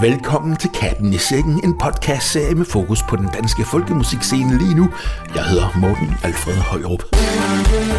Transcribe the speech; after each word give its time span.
Velkommen 0.00 0.56
til 0.56 0.70
Katten 0.70 1.12
i 1.12 1.18
Sækken, 1.18 1.60
en 1.64 1.78
podcast-serie 1.78 2.54
med 2.54 2.64
fokus 2.64 3.02
på 3.08 3.16
den 3.16 3.28
danske 3.34 3.64
folkemusikscene 3.64 4.58
lige 4.58 4.74
nu. 4.74 4.88
Jeg 5.34 5.44
hedder 5.44 5.78
Morten 5.80 6.14
Alfred 6.22 6.56
Højrup. 6.56 7.02
Hey, 7.14 7.93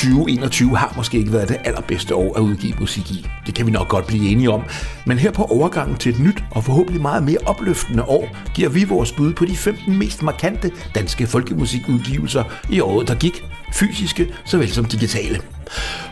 2021 0.00 0.76
har 0.76 0.92
måske 0.96 1.18
ikke 1.18 1.32
været 1.32 1.48
det 1.48 1.56
allerbedste 1.64 2.14
år 2.14 2.36
at 2.36 2.40
udgive 2.40 2.74
musik 2.80 3.10
i. 3.10 3.26
Det 3.46 3.54
kan 3.54 3.66
vi 3.66 3.70
nok 3.70 3.88
godt 3.88 4.06
blive 4.06 4.28
enige 4.28 4.50
om. 4.50 4.62
Men 5.06 5.18
her 5.18 5.30
på 5.32 5.44
overgangen 5.44 5.96
til 5.96 6.12
et 6.12 6.20
nyt 6.20 6.44
og 6.50 6.64
forhåbentlig 6.64 7.02
meget 7.02 7.22
mere 7.22 7.38
opløftende 7.46 8.02
år, 8.02 8.28
giver 8.54 8.68
vi 8.68 8.84
vores 8.84 9.12
bud 9.12 9.32
på 9.32 9.44
de 9.44 9.56
15 9.56 9.98
mest 9.98 10.22
markante 10.22 10.70
danske 10.94 11.26
folkemusikudgivelser 11.26 12.44
i 12.70 12.80
året, 12.80 13.08
der 13.08 13.14
gik. 13.14 13.44
Fysiske 13.74 14.34
såvel 14.44 14.70
som 14.70 14.84
digitale. 14.84 15.40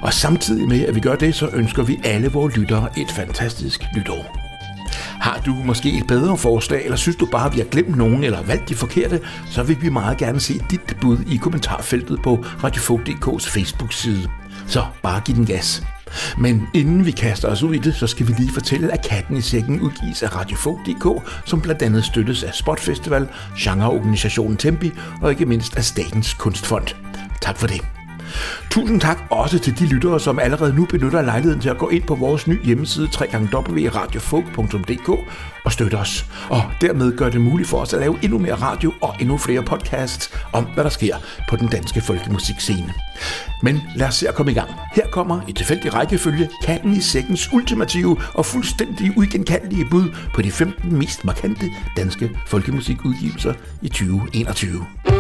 Og 0.01 0.13
samtidig 0.13 0.69
med, 0.69 0.87
at 0.87 0.95
vi 0.95 1.01
gør 1.01 1.15
det, 1.15 1.35
så 1.35 1.49
ønsker 1.53 1.83
vi 1.83 2.01
alle 2.05 2.29
vores 2.29 2.57
lyttere 2.57 2.89
et 2.99 3.11
fantastisk 3.17 3.85
nytår. 3.97 4.48
Har 5.21 5.41
du 5.47 5.55
måske 5.55 5.99
et 5.99 6.07
bedre 6.07 6.37
forslag, 6.37 6.85
eller 6.85 6.97
synes 6.97 7.17
du 7.17 7.27
bare, 7.27 7.47
at 7.47 7.55
vi 7.55 7.59
har 7.59 7.67
glemt 7.67 7.97
nogen 7.97 8.25
eller 8.25 8.43
valgt 8.43 8.69
de 8.69 8.75
forkerte, 8.75 9.21
så 9.51 9.63
vil 9.63 9.83
vi 9.83 9.89
meget 9.89 10.19
gerne 10.19 10.41
se 10.41 10.61
dit 10.71 10.97
bud 11.01 11.19
i 11.27 11.37
kommentarfeltet 11.37 12.23
på 12.23 12.45
Radiofog.dk's 12.65 13.51
Facebook-side. 13.51 14.29
Så 14.67 14.85
bare 15.03 15.21
giv 15.21 15.35
den 15.35 15.47
gas. 15.47 15.83
Men 16.39 16.69
inden 16.75 17.07
vi 17.07 17.11
kaster 17.11 17.49
os 17.49 17.63
ud 17.63 17.75
i 17.75 17.79
det, 17.79 17.95
så 17.95 18.07
skal 18.07 18.29
vi 18.29 18.33
lige 18.39 18.53
fortælle, 18.53 18.93
at 18.93 19.07
Katten 19.09 19.37
i 19.37 19.41
Sækken 19.41 19.81
udgives 19.81 20.23
af 20.23 20.37
Radiofog.dk, 20.37 21.31
som 21.45 21.61
blandt 21.61 21.83
andet 21.83 22.05
støttes 22.05 22.43
af 22.43 22.55
Spotfestival, 22.55 23.29
genreorganisationen 23.59 24.57
Tempi 24.57 24.93
og 25.23 25.31
ikke 25.31 25.47
mindst 25.47 25.77
af 25.77 25.85
Statens 25.85 26.35
Kunstfond. 26.35 26.87
Tak 27.41 27.57
for 27.57 27.67
det. 27.67 27.98
Tusind 28.71 29.01
tak 29.01 29.19
også 29.31 29.59
til 29.59 29.79
de 29.79 29.87
lyttere, 29.87 30.21
som 30.21 30.39
allerede 30.39 30.75
nu 30.75 30.85
benytter 30.85 31.23
lejligheden 31.23 31.61
til 31.61 31.69
at 31.69 31.79
gå 31.79 31.89
ind 31.89 32.03
på 32.03 32.15
vores 32.15 32.47
nye 32.47 32.61
hjemmeside 32.65 33.09
www.radiofolk.dk 33.35 35.09
og 35.65 35.73
støtte 35.73 35.95
os. 35.95 36.27
Og 36.49 36.63
dermed 36.81 37.17
gør 37.17 37.29
det 37.29 37.41
muligt 37.41 37.69
for 37.69 37.79
os 37.79 37.95
at 37.95 38.01
lave 38.01 38.19
endnu 38.23 38.39
mere 38.39 38.55
radio 38.55 38.93
og 39.01 39.15
endnu 39.21 39.39
flere 39.39 39.63
podcasts 39.63 40.31
om, 40.53 40.67
hvad 40.75 40.85
der 40.85 40.91
sker 40.91 41.17
på 41.51 41.57
den 41.57 41.69
danske 41.69 42.01
folkemusikscene. 42.01 42.95
Men 43.63 43.83
lad 43.97 44.07
os 44.07 44.15
se 44.15 44.29
at 44.29 44.35
komme 44.35 44.53
i 44.53 44.55
gang. 44.55 44.71
Her 44.95 45.07
kommer 45.07 45.41
i 45.49 45.53
tilfældig 45.53 45.95
rækkefølge 45.95 46.49
katten 46.65 46.93
i 46.93 47.01
sækkens 47.01 47.53
ultimative 47.53 48.17
og 48.35 48.47
fuldstændig 48.47 49.13
uigenkaldelige 49.17 49.85
bud 49.91 50.15
på 50.35 50.43
de 50.43 50.51
15 50.51 50.97
mest 50.99 51.25
markante 51.25 51.71
danske 51.97 52.31
folkemusikudgivelser 52.47 53.55
i 53.83 53.89
2021. 53.89 55.18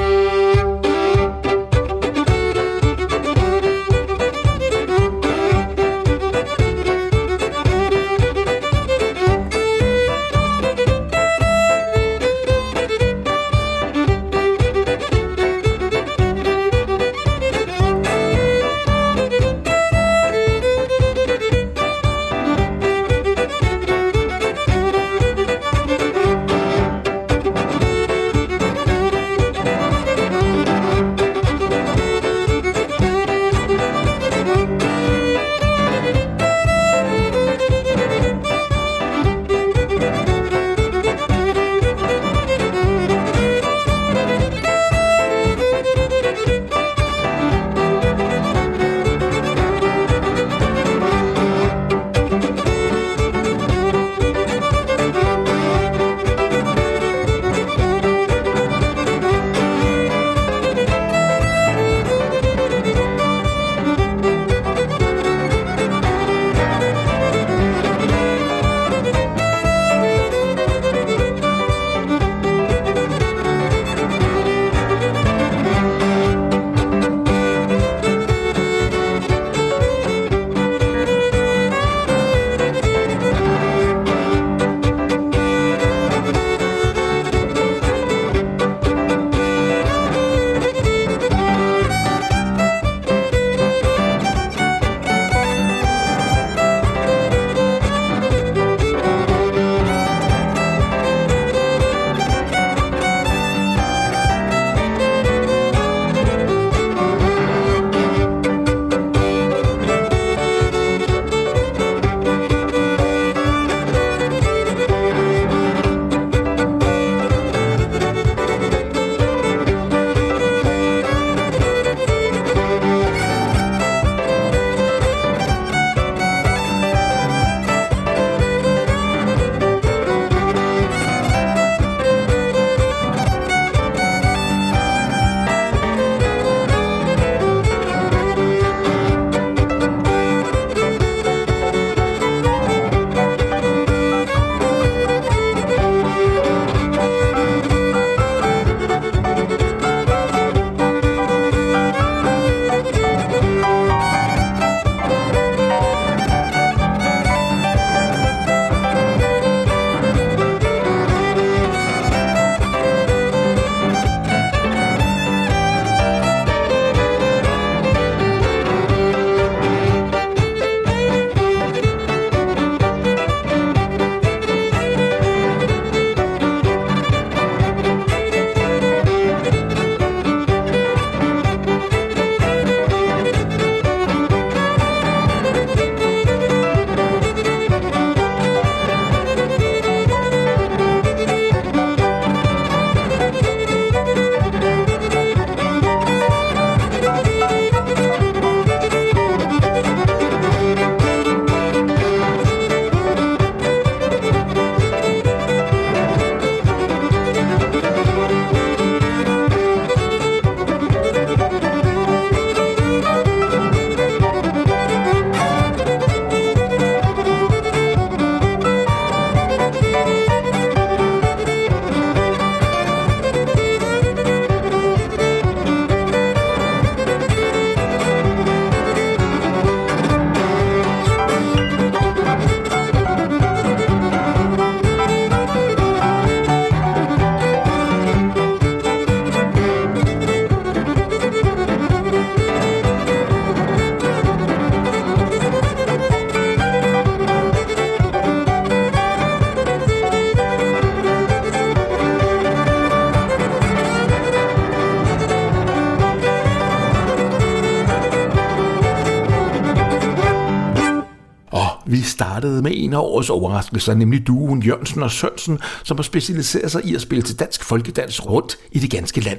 af 262.98 263.02
årets 263.02 263.30
overraskelser, 263.30 263.94
nemlig 263.94 264.26
duen 264.26 264.62
Jørgensen 264.62 265.02
og 265.02 265.10
Sørensen, 265.10 265.58
som 265.84 265.96
har 265.96 266.02
specialiseret 266.02 266.70
sig 266.70 266.84
i 266.84 266.94
at 266.94 267.00
spille 267.00 267.22
til 267.22 267.38
dansk 267.38 267.64
folkedans 267.64 268.26
rundt 268.26 268.58
i 268.72 268.78
det 268.78 268.90
ganske 268.90 269.20
land. 269.20 269.38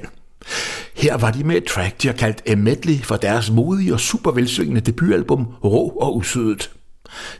Her 0.94 1.16
var 1.16 1.30
de 1.30 1.44
med 1.44 1.56
et 1.56 1.64
track, 1.64 2.02
de 2.02 2.08
har 2.08 2.14
kaldt 2.14 2.42
A 2.46 2.54
Medley 2.54 3.02
for 3.02 3.16
deres 3.16 3.50
modige 3.50 3.92
og 3.92 4.00
super 4.00 4.30
velsyngende 4.30 4.80
debutalbum 4.80 5.46
Rå 5.64 5.88
og 6.00 6.16
Usødet. 6.16 6.70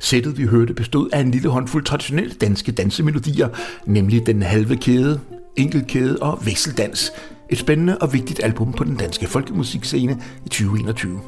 Sættet 0.01 0.39
vi 0.39 0.45
hørte 0.45 0.75
bestod 0.75 1.11
af 1.13 1.21
en 1.21 1.31
lille 1.31 1.49
håndfuld 1.49 1.85
traditionelle 1.85 2.35
danske 2.35 2.73
dansemelodier, 2.73 3.49
nemlig 3.87 4.27
den 4.27 4.43
halve 4.43 4.77
kæde, 4.77 5.21
Enkelkæde 5.57 6.19
og 6.21 6.47
vekseldans. 6.47 7.13
Et 7.51 7.59
spændende 7.59 7.99
og 7.99 8.13
vigtigt 8.13 8.41
album 8.43 8.73
på 8.73 8.85
den 8.85 8.97
danske 8.97 9.27
folkemusikscene 9.27 10.13
i 10.47 10.49
2021. 10.49 11.21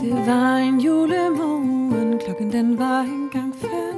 Det 0.00 0.26
var 0.26 0.56
en 0.56 0.80
julemorgen, 0.80 2.20
klokken 2.24 2.52
den 2.52 2.78
var 2.78 3.00
engang 3.00 3.54
fem. 3.60 3.93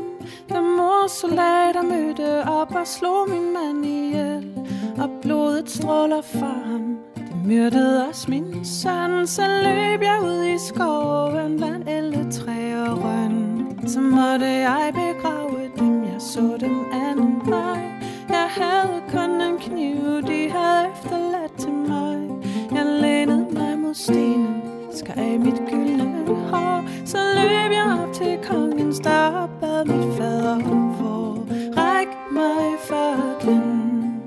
Da 0.48 0.60
mors 0.60 1.10
soldater 1.10 1.82
mødte 1.82 2.48
op 2.48 2.74
og 2.74 2.86
slog 2.86 3.28
min 3.28 3.52
mand 3.52 3.86
ihjel. 3.86 4.52
Og 4.98 5.10
blodet 5.22 5.70
stråler 5.70 6.22
fra 6.22 6.54
ham. 6.70 6.96
De 7.16 7.48
myrdede 7.48 8.08
os 8.08 8.28
min 8.28 8.64
søn, 8.64 9.26
så 9.26 9.42
løb 9.62 10.02
jeg 10.02 10.20
ud 10.24 10.44
i 10.44 10.58
skoven 10.68 11.56
blandt 11.56 11.88
alle 11.88 12.32
træer 12.32 12.90
og 12.90 13.04
røn. 13.04 13.78
Så 13.86 14.00
måtte 14.00 14.46
jeg 14.46 14.92
begrave 14.94 15.70
dem, 15.78 16.04
jeg 16.04 16.20
så 16.20 16.56
dem 16.60 16.84
anden 16.92 17.40
vej. 17.44 17.80
Jeg 18.28 18.48
havde 18.50 19.02
kun 19.12 19.40
en 19.40 19.58
kniv, 19.58 20.22
de 20.22 20.50
havde 20.50 20.88
efterladt 20.94 21.52
til 21.58 21.72
mig. 21.72 22.28
Jeg 22.72 22.86
lænede 22.86 23.46
mig 23.52 23.78
mod 23.78 23.94
stenen, 23.94 24.55
elsker 24.96 25.14
af 25.16 25.38
mit 25.40 25.62
gyldne 25.70 26.26
hår. 26.50 26.84
Så 27.04 27.18
løb 27.34 27.72
jeg 27.72 27.98
op 28.02 28.12
til 28.12 28.38
kongens 28.48 29.00
dør 29.00 29.26
og 29.26 29.50
bad 29.60 29.84
mit 29.84 30.16
fader 30.18 30.58
for. 30.98 31.38
Ræk 31.76 32.08
mig 32.32 32.66
faklen. 32.88 34.22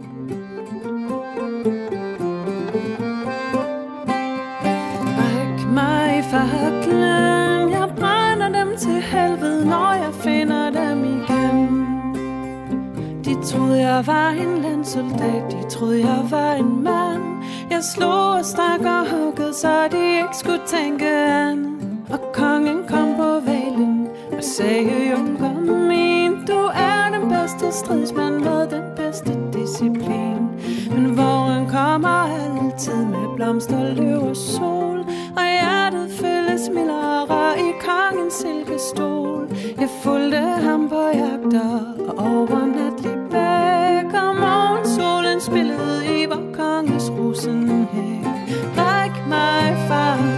Ræk 5.20 5.74
mig 5.74 6.24
faklen. 6.24 7.72
Jeg 7.72 7.90
brænder 8.00 8.50
dem 8.60 8.78
til 8.78 9.02
helvede, 9.02 9.66
når 9.66 9.94
jeg 9.94 10.14
finder 10.14 10.70
dem 10.70 11.04
igen. 11.04 11.86
De 13.26 13.46
troede, 13.46 13.80
jeg 13.80 14.08
var 14.08 14.30
en 14.30 14.62
landsoldat, 14.62 15.52
de 15.52 15.70
troede, 15.70 16.00
jeg 16.00 16.28
var 16.30 16.54
en 16.54 16.84
mand. 16.84 17.39
Jeg 17.72 17.84
slog 17.84 18.32
og 18.32 18.46
stak 18.46 18.80
og 18.80 19.10
huggede, 19.10 19.54
så 19.54 19.88
de 19.92 20.16
ikke 20.22 20.38
skulle 20.38 20.62
tænke 20.68 21.10
andet. 21.10 21.70
Og 22.10 22.20
kongen 22.34 22.88
kom 22.88 23.16
på 23.16 23.40
valen 23.40 24.08
og 24.38 24.44
sagde, 24.44 25.10
Junker 25.12 25.60
min, 25.90 26.46
du 26.46 26.60
er 26.74 27.20
den 27.20 27.30
bedste 27.30 27.72
stridsmand 27.72 28.40
med 28.40 28.68
den 28.70 28.84
bedste 28.96 29.38
disciplin. 29.54 30.50
Men 30.92 31.18
våren 31.18 31.70
kommer 31.70 32.20
altid 32.44 33.06
med 33.06 33.36
blomster, 33.36 33.94
løv 33.94 34.22
og 34.22 34.36
sol. 34.36 35.00
Og 35.38 35.46
hjertet 35.60 36.12
føles 36.12 36.70
mildere 36.70 37.60
i 37.60 37.72
kongens 37.86 38.34
silkestol. 38.34 39.48
Jeg 39.80 39.90
fulgte 40.04 40.38
ham 40.38 40.90
på 40.90 41.02
jagter 41.14 41.96
og 42.08 42.26
overnatlig 42.26 43.18
bag. 43.32 43.69
Konges 47.30 47.46
rosenhæk. 47.46 48.26
Ræk 48.78 49.28
mig 49.28 49.88
farven. 49.88 50.29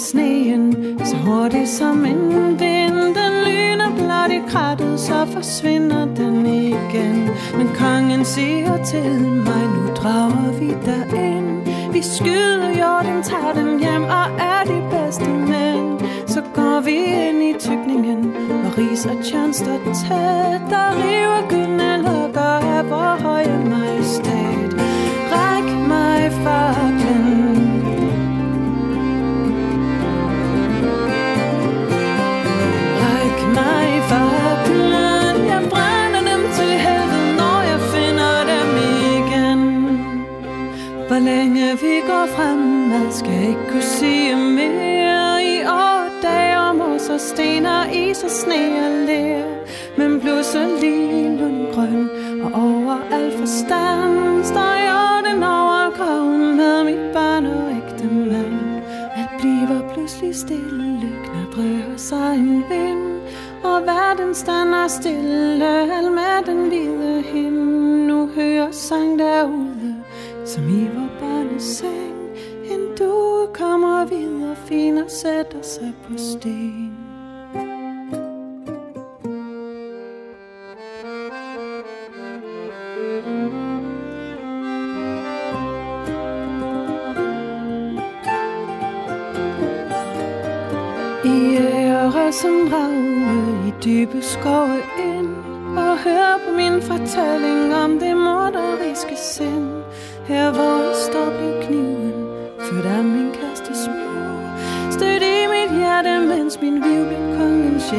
Sneen 0.00 0.72
så 1.04 1.16
hurtigt 1.16 1.68
som 1.68 2.04
en 2.04 2.60
vind, 2.60 3.14
den 3.20 3.34
lyner 3.46 3.90
blot 3.96 4.30
i 4.30 4.40
krattet, 4.48 5.00
så 5.00 5.26
forsvinder 5.32 6.14
den 6.14 6.46
igen. 6.46 7.30
Men 7.56 7.68
kongen 7.78 8.24
siger 8.24 8.84
til 8.84 9.20
mig, 9.20 9.64
nu 9.74 9.94
drager 9.94 10.52
vi 10.60 10.68
derind. 10.86 11.92
Vi 11.92 12.02
skyder 12.02 12.68
jorden, 12.68 13.22
tager 13.22 13.52
den 13.52 13.80
hjem 13.80 14.02
og 14.02 14.26
er 14.38 14.62
de 14.66 14.82
bedste 14.90 15.30
mænd. 15.30 16.00
Så 16.26 16.42
går 16.54 16.80
vi 16.80 16.96
ind 17.26 17.42
i 17.42 17.52
tykningen, 17.58 18.34
og 18.64 18.78
ris 18.78 19.06
og 19.06 19.24
tjern 19.24 19.52
står 19.52 19.80
tæt. 19.84 20.60
Der 20.70 20.88
river 21.02 21.48
gyldne 21.48 21.96
lukker 21.96 22.56
af 22.76 22.90
vor 22.90 23.22
høje 23.22 23.64
majestæt. 23.70 24.70
Ræk 25.32 25.88
mig 25.88 26.32
faklen. 26.32 26.99
Og 42.22 42.28
fremad, 42.28 43.12
skal 43.12 43.42
ikke 43.48 43.66
kunne 43.68 43.82
sige 43.82 44.36
mere. 44.36 45.44
I 45.44 45.64
år, 45.64 46.02
dag 46.22 46.58
og 46.58 46.76
mos 46.76 47.08
og 47.08 47.20
sten 47.20 47.66
og 47.66 47.94
is 47.94 48.22
og 48.22 48.30
sne 48.30 48.62
og 48.86 49.06
lær. 49.06 49.44
Men 49.98 50.20
pludselig 50.20 51.38
lundgrøn 51.40 52.10
og 52.44 52.50
over 52.52 52.98
al 53.12 53.38
forstand 53.38 54.44
står 54.44 54.74
jorden 54.90 55.42
over 55.42 55.90
graven 55.96 56.56
med 56.56 56.84
mit 56.84 57.12
barn 57.14 57.46
og 57.46 57.70
ægte 57.76 58.06
mand. 58.14 58.82
Alt 59.16 59.30
bliver 59.38 59.92
pludselig 59.92 60.34
stille, 60.36 61.10
knadrer 61.24 61.96
sig 61.96 62.34
en 62.34 62.64
vind. 62.70 63.20
Og 63.62 63.82
verden 63.82 64.34
stander 64.34 64.88
stille, 64.88 65.94
al 65.98 66.10
med 66.12 66.46
den 66.46 66.68
hvide 66.68 67.22
himmel. 67.22 68.06
Nu 68.06 68.26
hører 68.26 68.70
sang 68.70 69.18
derude, 69.18 69.99
som 70.54 70.68
i 70.68 70.88
vor 70.94 71.08
børneseng. 71.20 72.16
En 72.64 72.80
du 72.98 73.46
kommer 73.54 74.04
videre, 74.04 74.56
fin 74.56 74.98
og 74.98 75.10
sætter 75.10 75.62
sig 75.62 75.94
på 76.04 76.12
sten. 76.16 76.96
I 91.24 91.56
ære 91.56 92.32
som 92.32 92.68
ravne 92.72 93.68
i 93.68 93.72
dybe 93.84 94.22
skove 94.22 94.82
ind 94.98 95.36
Og 95.78 95.98
hør 95.98 96.38
på 96.46 96.56
min 96.56 96.82
fortælling 96.82 97.74
om 97.74 97.98
det 97.98 98.16
morderiske 98.16 99.16
sind 99.16 99.79
her 100.30 100.52
hvor 100.52 100.76
jeg 100.86 100.96
står 101.08 101.30
blev 101.38 101.54
kniven 101.66 102.12
Født 102.66 102.86
af 102.86 103.04
min 103.04 103.30
kæreste 103.32 103.72
små 103.84 104.10
Stødt 104.90 105.22
i 105.22 105.38
mit 105.54 105.78
hjerte, 105.78 106.12
mens 106.26 106.60
min 106.62 106.74
viv 106.74 107.02
blev 107.08 107.38
kongens 107.38 107.90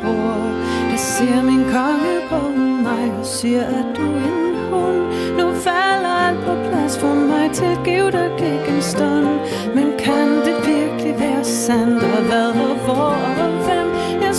bror 0.00 0.42
Der 0.90 0.96
ser 0.96 1.42
min 1.42 1.64
konge 1.74 2.14
på 2.30 2.40
mig 2.86 3.12
og 3.18 3.26
siger, 3.26 3.62
at 3.62 3.86
du 3.96 4.02
er 4.02 4.28
en 4.40 4.56
hund. 4.70 5.02
Nu 5.38 5.46
falder 5.66 6.14
alt 6.26 6.40
på 6.46 6.54
plads 6.68 6.98
for 6.98 7.14
mig 7.14 7.50
Tilgiv 7.52 8.04
dig 8.12 8.30
gik 8.38 8.74
en 8.74 8.82
stund. 8.82 9.28
Men 9.74 9.86
kan 9.98 10.28
det 10.46 10.56
virkelig 10.72 11.14
være 11.20 11.44
sandt 11.44 12.02
Og 12.02 12.22
hvad 12.28 12.48
og 12.48 12.76
hvor 12.84 13.16
og 13.44 13.52
hvem? 13.66 13.88
Jeg 14.22 14.33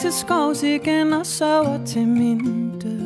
til 0.00 0.12
skovs 0.12 0.62
igen 0.62 1.12
og 1.12 1.26
sover 1.26 1.84
til 1.86 2.08
min 2.08 2.70
død. 2.80 3.00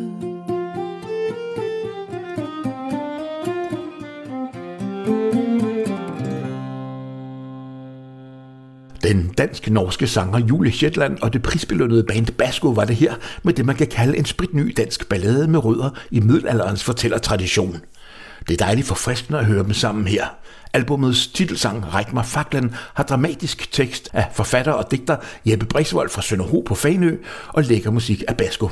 Den 9.03 9.33
dansk-norske 9.39 10.07
sanger 10.07 10.39
Julie 10.39 10.73
Shetland 10.73 11.19
og 11.23 11.33
det 11.33 11.43
prisbelønnede 11.43 12.05
band 12.05 12.27
Basco 12.27 12.69
var 12.69 12.85
det 12.85 12.97
her 12.97 13.15
med 13.43 13.53
det, 13.53 13.67
man 13.67 13.77
kan 13.77 13.87
kalde 13.87 14.19
en 14.19 14.25
spritny 14.25 14.75
dansk 14.77 15.09
ballade 15.09 15.49
med 15.49 15.65
rødder 15.65 15.91
i 16.11 16.21
middelalderens 16.21 16.85
fortællertradition. 16.85 17.77
Det 18.49 18.61
er 18.61 18.65
dejligt 18.65 18.87
forfriskende 18.87 19.39
at 19.39 19.47
høre 19.47 19.63
dem 19.63 19.73
sammen 19.73 20.07
her. 20.07 20.44
Albumets 20.75 21.27
titelsang 21.27 21.95
Ræk 21.95 22.13
mig 22.13 22.27
faklen 22.27 22.75
har 22.95 23.05
dramatisk 23.05 23.73
tekst 23.73 24.09
af 24.13 24.27
forfatter 24.33 24.73
og 24.73 24.91
digter 24.91 25.17
Jeppe 25.47 25.67
Brisvold 25.67 26.11
fra 26.11 26.23
Sønderho 26.23 26.63
på 26.67 26.75
Fanø 26.75 27.17
og 27.49 27.63
lækker 27.63 27.91
musik 27.91 28.23
af 28.29 28.37
Basco. 28.37 28.71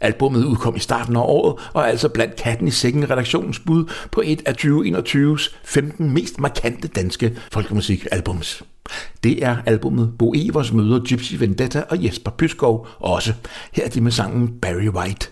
Albummet 0.00 0.44
udkom 0.44 0.76
i 0.76 0.78
starten 0.78 1.16
af 1.16 1.20
året 1.20 1.68
og 1.72 1.82
er 1.82 1.86
altså 1.86 2.08
blandt 2.08 2.36
katten 2.36 2.68
i 2.68 2.70
sækken 2.70 3.10
redaktionens 3.10 3.58
bud 3.58 3.84
på 4.10 4.22
et 4.24 4.42
af 4.46 4.54
2021's 4.64 5.54
15 5.64 6.10
mest 6.10 6.40
markante 6.40 6.88
danske 6.88 7.36
folkemusikalbums. 7.52 8.62
Det 9.22 9.44
er 9.44 9.56
albummet 9.66 10.12
Bo 10.18 10.32
Evers 10.36 10.72
møder 10.72 11.00
Gypsy 11.04 11.34
Vendetta 11.34 11.82
og 11.90 12.04
Jesper 12.04 12.30
Pyskov 12.30 12.88
også. 12.98 13.32
Her 13.72 13.84
er 13.84 13.88
de 13.88 14.00
med 14.00 14.12
sangen 14.12 14.48
Barry 14.60 14.88
White. 14.88 15.28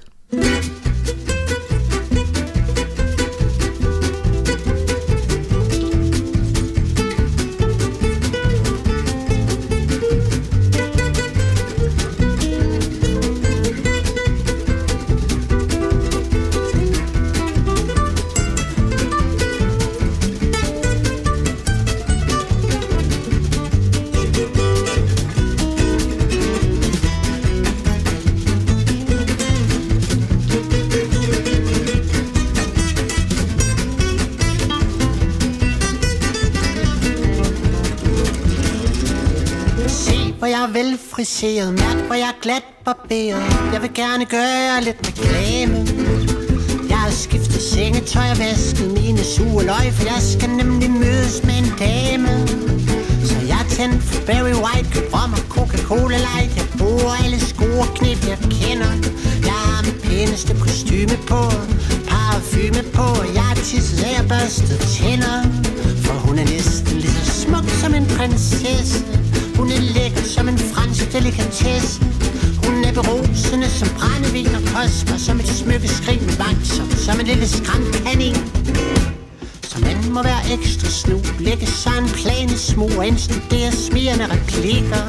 Velfriseret 40.72 41.72
Mærk, 41.72 41.96
hvor 42.06 42.14
jeg 42.14 42.28
er 42.28 42.40
glat 42.42 42.62
barberet. 42.84 43.42
Jeg 43.72 43.82
vil 43.82 43.94
gerne 43.94 44.24
gøre 44.24 44.84
lidt 44.86 45.00
reklame. 45.08 45.76
Jeg 46.88 46.98
har 46.98 47.10
skiftet 47.10 47.62
sengetøj 47.62 48.30
og 48.30 48.38
vasket 48.38 48.88
mine 49.00 49.22
sure 49.34 49.64
løg 49.64 49.86
For 49.96 50.04
jeg 50.12 50.22
skal 50.32 50.50
nemlig 50.50 50.90
mødes 50.90 51.36
med 51.44 51.56
en 51.62 51.70
dame. 51.84 52.32
Så 53.28 53.36
jeg 53.52 53.62
tændt 53.76 54.02
for 54.02 54.20
Barry 54.26 54.54
White 54.64 54.88
Køb 54.94 55.14
rom 55.14 55.32
og 55.38 55.44
Coca-Cola 55.54 56.18
Light 56.28 56.50
Jeg 56.58 56.66
bruger 56.78 57.14
alle 57.24 57.40
sko 57.40 57.68
jeg 58.32 58.38
kender. 58.58 58.92
Jeg 59.48 59.58
har 59.68 59.80
mit 59.86 60.00
pæneste 60.02 60.52
kostyme 60.64 61.16
på 61.30 61.42
Parfume 62.10 62.82
på. 62.96 63.08
Jeg 63.36 63.44
har 63.50 63.54
tisset 63.54 64.04
af 64.10 64.22
og 64.22 64.28
børstet 64.28 64.78
tænder 64.94 65.38
For 66.04 66.14
hun 66.24 66.38
er 66.38 66.44
næsten 66.56 66.96
lige 67.02 67.12
så 67.12 67.32
smuk 67.42 67.66
som 67.80 67.94
en 67.94 68.06
prinsesse 68.16 69.27
hun 69.58 69.68
er 69.76 69.80
lækker 69.94 70.24
som 70.34 70.48
en 70.48 70.58
fransk 70.58 71.12
delikatesse. 71.12 72.00
Hun 72.68 72.84
er 72.84 72.92
berusende 72.92 73.68
som 73.70 73.88
brændevin 73.98 74.54
og 74.58 74.62
kostbar 74.74 75.16
Som 75.16 75.40
et 75.40 75.48
smykke 75.48 75.88
skrig 75.88 76.20
med 76.22 76.36
vakser 76.44 76.84
Som 77.04 77.20
en 77.20 77.26
lille 77.26 77.48
skræmkanin 77.48 78.36
Så 79.70 79.76
man 79.80 79.96
må 80.14 80.22
være 80.22 80.42
ekstra 80.54 80.88
snu 81.00 81.18
Lægge 81.38 81.66
sig 81.66 81.96
en 82.02 82.08
plan 82.20 82.48
i 82.56 82.58
smug 82.70 82.92
Og 82.98 83.06
indstudere 83.06 83.72
smirende 83.72 84.26
replikker. 84.34 85.04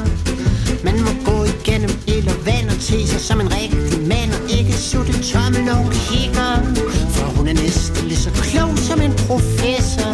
Man 0.84 0.98
må 1.06 1.12
gå 1.30 1.38
igennem 1.44 1.92
ild 2.08 2.28
og 2.28 2.46
vand 2.46 2.68
og 2.70 2.82
sig 2.82 3.22
som 3.30 3.42
en 3.42 3.50
rigtig 3.60 4.08
mand 4.08 4.32
Og 4.38 4.42
ikke 4.58 4.74
sutte 4.74 5.14
tommel 5.32 5.64
når 5.64 5.78
hun 5.84 5.92
kigger 6.08 6.52
For 7.16 7.28
hun 7.38 7.48
er 7.48 7.54
næsten 7.54 8.08
lige 8.08 8.22
så 8.28 8.32
klog 8.32 8.78
som 8.78 9.02
en 9.02 9.14
professor. 9.28 10.12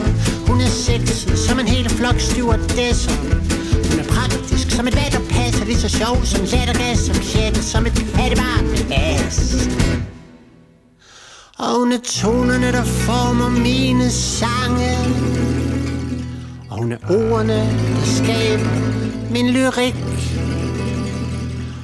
Hun 0.48 0.62
er 0.62 0.72
sexet 0.86 1.40
som 1.40 1.60
en 1.60 1.68
hel 1.68 1.90
flok 1.90 2.20
stewardesser 2.20 3.55
hun 3.92 4.00
er 4.00 4.08
praktisk 4.18 4.72
som 4.72 4.88
et 4.88 4.96
vand, 4.96 5.28
passer 5.30 5.66
lige 5.66 5.78
så 5.78 5.90
sjov 5.90 6.26
som 6.26 6.42
lattergas, 6.54 7.00
som 7.00 7.16
sjældent 7.16 7.64
som 7.64 7.86
et 7.86 7.94
pattebarn 8.14 8.66
med 8.68 8.86
bas. 8.90 9.68
Og 11.58 11.80
hun 11.80 11.92
er 11.92 11.98
tonerne, 12.04 12.72
der 12.72 12.84
former 12.84 13.50
mine 13.50 14.10
sange. 14.10 14.92
Og 16.70 16.78
hun 16.78 16.92
er 16.92 16.98
ordene, 17.10 17.60
der 17.96 18.06
skaber 18.06 18.76
min 19.32 19.50
lyrik. 19.50 19.96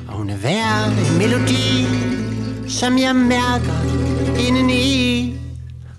Og 0.08 0.13
hun 0.13 0.29
er 0.29 0.36
hver 0.36 0.86
en 0.86 1.17
melodi, 1.17 1.88
som 2.67 2.98
jeg 2.98 3.15
mærker 3.15 3.79
indeni. 4.48 5.36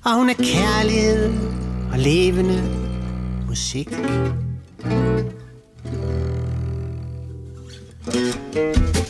Og 0.04 0.14
hun 0.14 0.30
er 0.30 0.34
kærlighed 0.34 1.32
og 1.92 1.98
levende 1.98 2.62
musik. 3.48 3.88
Thank 8.04 8.56
you. 8.56 9.01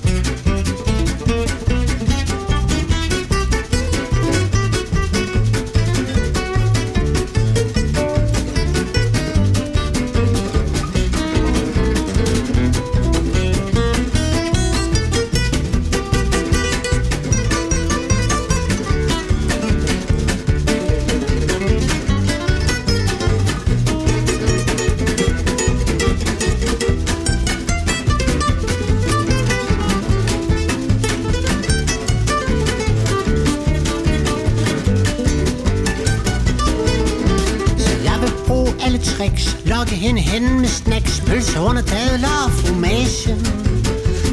snacks 39.43 39.67
Lokke 39.67 39.95
hende 39.95 40.21
hen 40.21 40.61
med 40.61 40.69
snacks 40.69 41.21
Pølse 41.27 41.61
under 41.61 41.83
dadler 41.83 42.37
og 42.47 42.51
fromage 42.53 43.37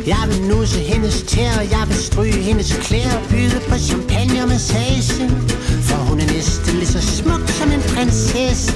Jeg 0.07 0.23
vil 0.27 0.41
nusse 0.41 0.79
hendes 0.79 1.21
tæer 1.21 1.61
Jeg 1.61 1.83
vil 1.87 1.97
stryge 1.97 2.41
hendes 2.49 2.73
klæder 2.81 3.19
Byde 3.29 3.59
på 3.69 3.77
champagne 3.77 4.41
og 4.43 4.47
massage 4.47 5.29
For 5.87 5.95
hun 5.95 6.19
er 6.19 6.27
næsten 6.33 6.75
lige 6.75 6.87
så 6.87 7.01
smuk 7.01 7.49
som 7.49 7.71
en 7.71 7.81
prinsesse. 7.93 8.73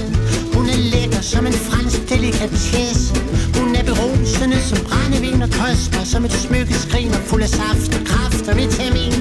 Hun 0.54 0.66
er 0.68 0.80
lækker 0.92 1.20
som 1.20 1.46
en 1.46 1.52
fransk 1.52 2.08
delikatesse. 2.08 3.14
Hun 3.58 3.76
er 3.76 3.84
berusende 3.90 4.60
som 4.68 4.78
brændevin 4.88 5.42
og 5.42 5.50
koster 5.50 6.04
Som 6.04 6.24
et 6.24 6.32
smykkeskrin 6.32 7.08
og 7.08 7.22
fuld 7.28 7.42
af 7.42 7.48
saft 7.48 7.90
og 7.96 8.06
kraft 8.06 8.48
og 8.48 8.56
vitamin. 8.56 9.14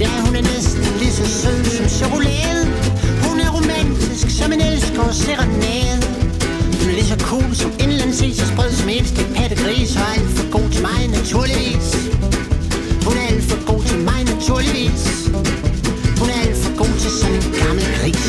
Ja, 0.00 0.10
hun 0.26 0.36
er 0.36 0.42
næsten 0.42 0.84
lige 1.00 1.12
så 1.12 1.26
sød 1.40 1.64
som 1.64 1.88
chokolade. 1.88 2.62
Hun 3.26 3.40
er 3.40 3.50
romantisk 3.58 4.38
som 4.38 4.52
en 4.52 4.60
elsker 4.60 5.12
serenade 5.12 6.17
så 7.08 7.18
cool 7.30 7.54
som 7.54 7.70
indlandsis 7.80 8.36
Så 8.36 8.46
sprød 8.52 8.70
som 8.70 8.88
et 8.88 9.06
stik 9.06 9.28
pattegris. 9.36 9.96
Og 9.96 10.06
alt 10.14 10.30
for 10.38 10.46
god 10.56 10.70
til 10.74 10.82
mig 10.88 11.00
naturligvis. 11.18 11.86
Hun 13.06 13.14
er 13.20 13.24
alt 13.30 13.44
for 13.50 13.60
god 13.70 13.82
til 13.90 13.98
mig 14.08 14.20
naturligvis. 14.34 15.04
Hun 16.20 16.28
er 16.34 16.38
alt 16.44 16.58
for 16.64 16.72
god 16.82 16.94
til 17.02 17.10
sådan 17.20 17.36
en 17.36 17.46
gammel 17.62 17.86
gris. 17.98 18.26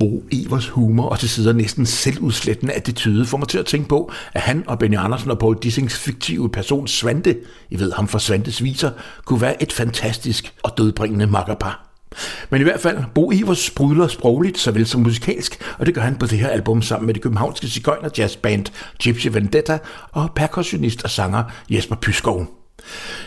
Bo 0.00 0.10
Evers 0.32 0.68
humor 0.68 1.08
og 1.08 1.18
til 1.18 1.28
sider 1.28 1.52
næsten 1.52 1.86
selvudslættende 1.86 2.72
attitude 2.72 3.26
får 3.26 3.38
mig 3.38 3.48
til 3.48 3.58
at 3.58 3.66
tænke 3.66 3.88
på, 3.88 4.12
at 4.32 4.40
han 4.40 4.64
og 4.66 4.78
Benny 4.78 4.96
Andersen 4.98 5.30
og 5.30 5.38
Paul 5.38 5.56
Dissings 5.62 5.98
fiktive 5.98 6.48
person 6.48 6.86
Svante, 6.88 7.36
I 7.70 7.78
ved 7.78 7.92
ham 7.92 8.08
fra 8.08 8.18
Svantes 8.18 8.62
viser, 8.62 8.90
kunne 9.24 9.40
være 9.40 9.62
et 9.62 9.72
fantastisk 9.72 10.54
og 10.62 10.78
dødbringende 10.78 11.26
makkerpar. 11.26 11.89
Men 12.50 12.60
i 12.60 12.64
hvert 12.64 12.80
fald, 12.80 12.98
Bo 13.14 13.32
Ivers 13.32 13.58
sprudler 13.58 14.08
sprogligt, 14.08 14.58
såvel 14.58 14.86
som 14.86 15.00
musikalsk, 15.00 15.62
og 15.78 15.86
det 15.86 15.94
gør 15.94 16.02
han 16.02 16.16
på 16.16 16.26
det 16.26 16.38
her 16.38 16.48
album 16.48 16.82
sammen 16.82 17.06
med 17.06 17.14
det 17.14 17.22
københavnske 17.22 17.68
cigøjner 17.68 18.08
jazzband 18.18 18.66
Gypsy 19.02 19.26
Vendetta 19.32 19.78
og 20.12 20.28
percussionist 20.36 21.04
og 21.04 21.10
sanger 21.10 21.44
Jesper 21.70 21.96
Pyskov. 21.96 22.46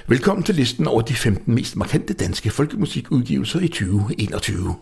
Velkommen 0.08 0.44
til 0.44 0.56
listen 0.56 0.88
over 0.88 1.02
de 1.02 1.14
15 1.14 1.56
mest 1.56 1.76
markante 1.76 2.14
danske 2.14 2.50
folkemusikudgivelser 2.50 3.60
i 3.60 3.68
2021. 3.68 4.76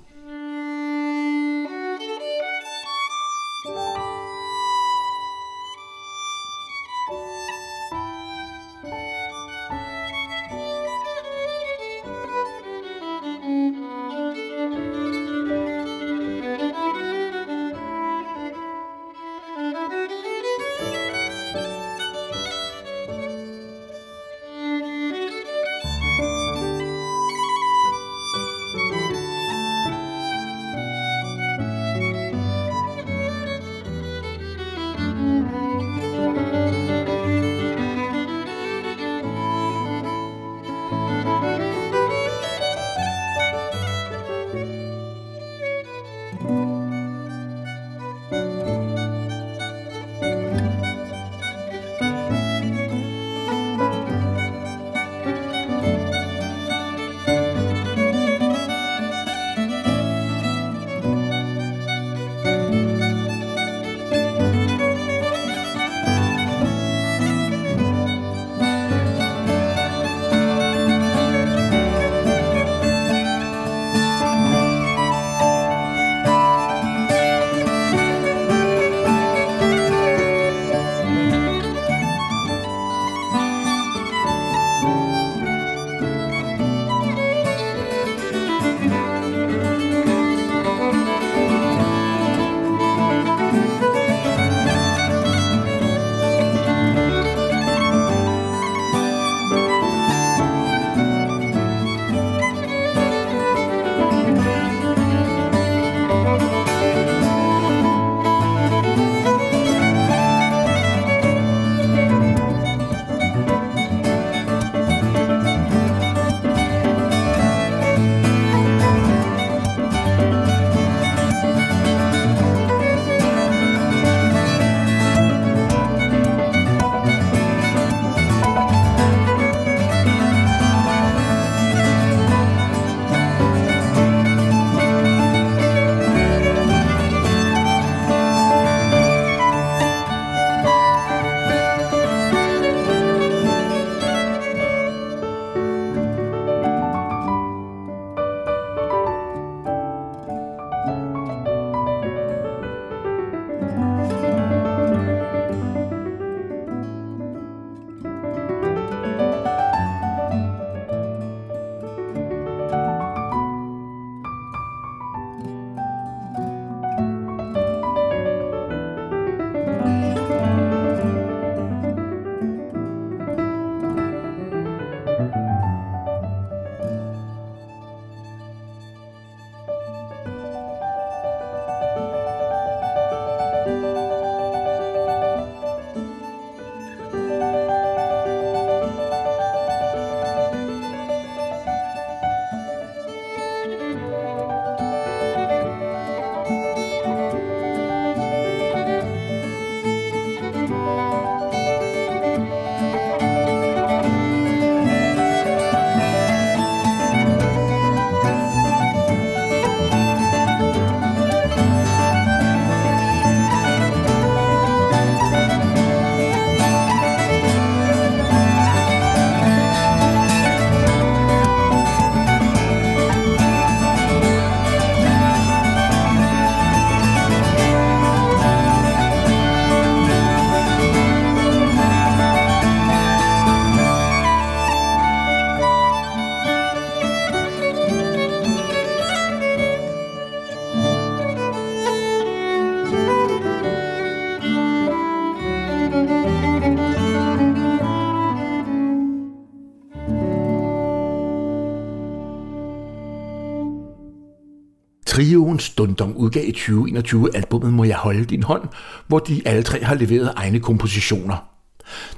Stundom 255.82 256.14
udgav 256.16 256.44
i 256.48 256.52
2021 256.52 257.36
albumet 257.36 257.74
Må 257.74 257.84
jeg 257.84 257.96
holde 257.96 258.26
din 258.26 258.44
hånd, 258.44 258.62
hvor 259.08 259.20
de 259.20 259.42
alle 259.46 259.64
tre 259.64 259.84
har 259.84 259.96
leveret 259.96 260.34
egne 260.36 260.60
kompositioner. 260.60 261.36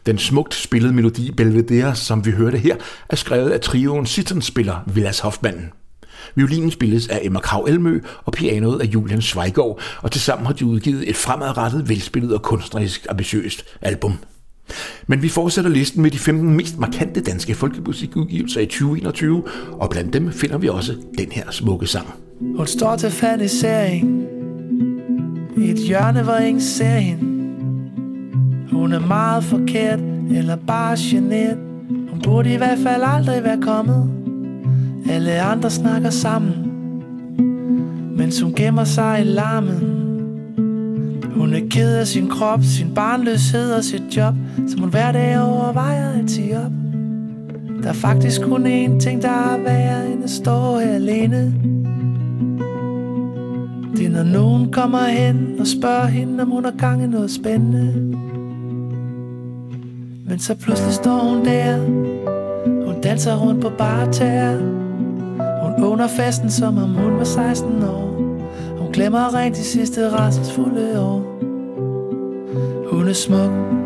Den 0.06 0.18
smukt 0.18 0.54
spillede 0.54 0.94
melodi 0.94 1.32
Belvedere, 1.32 1.96
som 1.96 2.26
vi 2.26 2.32
hørte 2.32 2.58
her, 2.58 2.76
er 3.10 3.16
skrevet 3.16 3.50
af 3.50 3.60
trioen 3.60 4.06
Sittenspiller 4.06 4.76
Vilas 4.88 5.20
Hoffmann. 5.20 5.72
Violinen 6.36 6.72
spilles 6.72 7.08
af 7.08 7.20
Emma 7.24 7.40
Krav 7.40 7.66
Elmø 7.68 8.00
og 8.26 8.34
pianoet 8.34 8.82
af 8.82 8.86
Julian 8.86 9.22
Zweigård, 9.22 9.80
og 10.02 10.12
tilsammen 10.12 10.46
har 10.46 10.54
de 10.54 10.66
udgivet 10.66 11.10
et 11.10 11.16
fremadrettet, 11.16 11.90
velspillet 11.90 12.34
og 12.34 12.42
kunstnerisk 12.42 13.06
ambitiøst 13.10 13.66
album. 13.82 14.18
Men 15.08 15.22
vi 15.22 15.30
fortsætter 15.30 15.72
listen 15.72 16.02
med 16.02 16.12
de 16.12 16.20
15 16.20 16.58
mest 16.58 16.78
markante 16.78 17.22
danske 17.22 17.56
folkemusikudgivelser 17.56 18.62
i 18.62 18.66
2021, 18.66 19.44
og 19.72 19.90
blandt 19.90 20.14
dem 20.14 20.32
finder 20.32 20.58
vi 20.58 20.70
også 20.70 20.96
den 21.18 21.32
her 21.32 21.52
smukke 21.52 21.88
sang. 21.88 22.08
Hun 22.56 22.68
står 22.68 22.96
til 22.96 23.10
fanisering 23.10 24.24
I 25.58 25.70
et 25.70 25.78
hjørne, 25.78 26.24
hvor 26.24 26.36
ingen 26.36 26.62
ser 26.62 26.86
hende. 26.86 27.34
Hun 28.72 28.94
er 28.94 29.08
meget 29.08 29.44
forkert 29.44 30.00
Eller 30.32 30.56
bare 30.56 30.98
genert. 31.00 31.58
Hun 32.10 32.22
burde 32.24 32.54
i 32.54 32.58
hvert 32.58 32.78
fald 32.78 33.02
aldrig 33.06 33.44
være 33.44 33.62
kommet. 33.62 34.10
Alle 35.10 35.42
andre 35.42 35.70
snakker 35.70 36.10
sammen 36.10 36.54
Mens 38.18 38.42
hun 38.42 38.54
gemmer 38.54 38.84
sig 38.84 39.22
i 39.22 39.24
larmen 39.24 40.04
Hun 41.36 41.54
er 41.54 41.62
ked 41.70 41.96
af 41.96 42.08
sin 42.08 42.28
krop, 42.28 42.64
sin 42.64 42.94
barnløshed 42.96 43.72
og 43.72 43.84
sit 43.84 44.18
job 44.18 44.34
Som 44.68 44.80
hun 44.80 44.90
hver 44.90 45.12
dag 45.12 45.40
overvejer 45.40 46.24
at 46.24 46.32
sige 46.32 46.58
op. 46.58 46.72
Der 47.84 47.90
er 47.90 47.94
faktisk 47.94 48.42
kun 48.42 48.66
én 48.66 49.00
ting, 49.00 49.22
der 49.22 49.30
er 49.30 49.58
værre 49.58 50.12
end 50.12 50.24
at 50.24 50.30
stå 50.30 50.78
her 50.78 50.94
alene. 50.94 51.54
Det 53.98 54.06
er 54.06 54.10
når 54.10 54.24
nogen 54.24 54.72
kommer 54.72 55.04
hen 55.04 55.56
og 55.60 55.68
spørger 55.68 56.06
hende, 56.06 56.44
om 56.44 56.50
hun 56.50 56.64
har 56.64 56.72
gang 56.72 57.04
i 57.04 57.08
noget 57.08 57.32
spændende. 57.32 57.94
Men 60.30 60.40
så 60.40 60.56
pludselig 60.56 60.94
står 60.94 61.20
hun 61.20 61.46
der. 61.46 61.78
Hun 62.86 63.02
danser 63.04 63.38
rundt 63.38 63.62
på 63.62 63.70
bare 63.70 64.06
Hun 65.64 65.84
åbner 65.84 66.08
festen, 66.08 66.50
som 66.50 66.78
om 66.78 66.90
hun 66.90 67.18
var 67.18 67.24
16 67.24 67.84
år. 67.84 68.14
Hun 68.78 68.92
glemmer 68.94 69.36
rent 69.36 69.56
de 69.56 69.64
sidste 69.64 70.10
restfulde 70.10 71.02
år. 71.02 71.40
Hun 72.92 73.08
er 73.08 73.14
smuk 73.14 73.83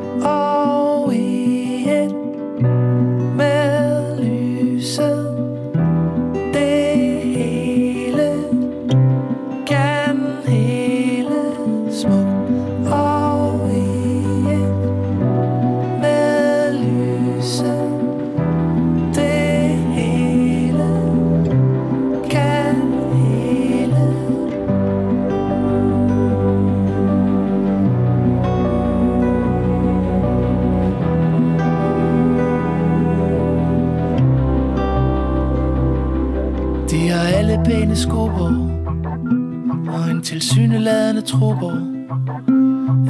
tilsyneladende 41.28 41.38
tro 41.38 41.54
på 41.54 41.70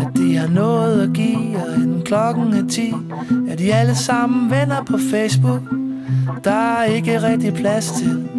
At 0.01 0.17
de 0.17 0.35
har 0.35 0.47
noget 0.47 1.01
at 1.01 1.13
give 1.13 1.57
Og 1.57 1.75
inden 1.75 2.01
klokken 2.05 2.53
er 2.53 2.67
10 2.67 2.93
Er 3.49 3.55
de 3.55 3.73
alle 3.73 3.95
sammen 3.95 4.51
venner 4.51 4.83
på 4.83 4.97
Facebook 5.11 5.61
Der 6.43 6.51
er 6.51 6.83
ikke 6.83 7.21
rigtig 7.21 7.53
plads 7.53 7.91
til 7.91 8.29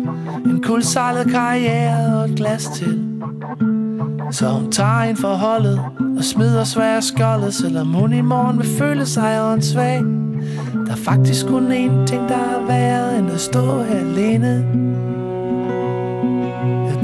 En 0.44 0.62
kulsejlet 0.62 1.30
karriere 1.30 2.18
og 2.18 2.30
et 2.30 2.36
glas 2.36 2.64
til. 2.68 3.04
Så 4.30 4.48
hun 4.48 4.72
tager 4.72 5.00
en 5.00 5.16
forholdet 5.16 5.80
Og 6.18 6.24
smider 6.24 6.64
svære 6.64 7.02
skjoldet 7.02 7.54
Selvom 7.54 7.86
hun 7.86 8.12
i 8.12 8.20
morgen 8.20 8.58
vil 8.58 8.66
føle 8.66 9.06
sig 9.06 9.52
åndssvag. 9.52 10.02
Der 10.86 10.92
er 10.92 10.96
faktisk 10.96 11.46
kun 11.46 11.72
én 11.72 12.06
ting, 12.06 12.28
der 12.28 12.34
er 12.34 12.66
værre 12.66 13.18
End 13.18 13.30
at 13.30 13.40
stå 13.40 13.82
her 13.82 13.98
alene 13.98 14.87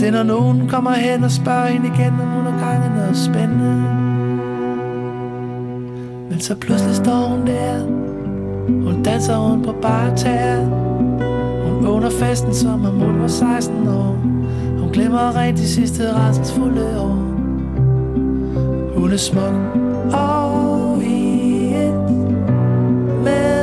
det 0.04 0.14
er 0.14 0.24
når 0.24 0.34
nogen 0.36 0.68
kommer 0.68 0.90
hen 0.90 1.24
og 1.24 1.30
spørger 1.30 1.66
hende 1.66 1.86
igen 1.86 2.12
Om 2.12 2.28
hun 2.28 2.44
har 2.44 2.58
gang 2.58 2.84
i 2.86 2.98
noget 2.98 3.16
spændende. 3.16 3.74
Men 6.30 6.40
så 6.40 6.54
pludselig 6.54 6.96
står 6.96 7.28
hun 7.28 7.46
der. 7.46 7.80
Hun 8.66 9.02
danser 9.02 9.50
rundt 9.50 9.66
på 9.66 9.74
bare 9.82 10.64
Hun 11.64 11.86
åbner 11.86 12.10
festen, 12.10 12.54
som 12.54 12.84
om 12.84 12.94
hun 13.00 13.20
var 13.20 13.28
16 13.28 13.88
år. 13.88 14.16
Hun 14.78 14.90
glemmer 14.92 15.36
rent 15.36 15.58
de 15.58 15.68
sidste 15.68 16.12
restfulde 16.12 17.00
år. 17.00 17.18
Hun 18.96 19.12
er 19.12 19.16
smuk 19.16 19.54
og 20.12 21.02
i 21.02 21.74
et 21.74 21.94
Men 23.24 23.53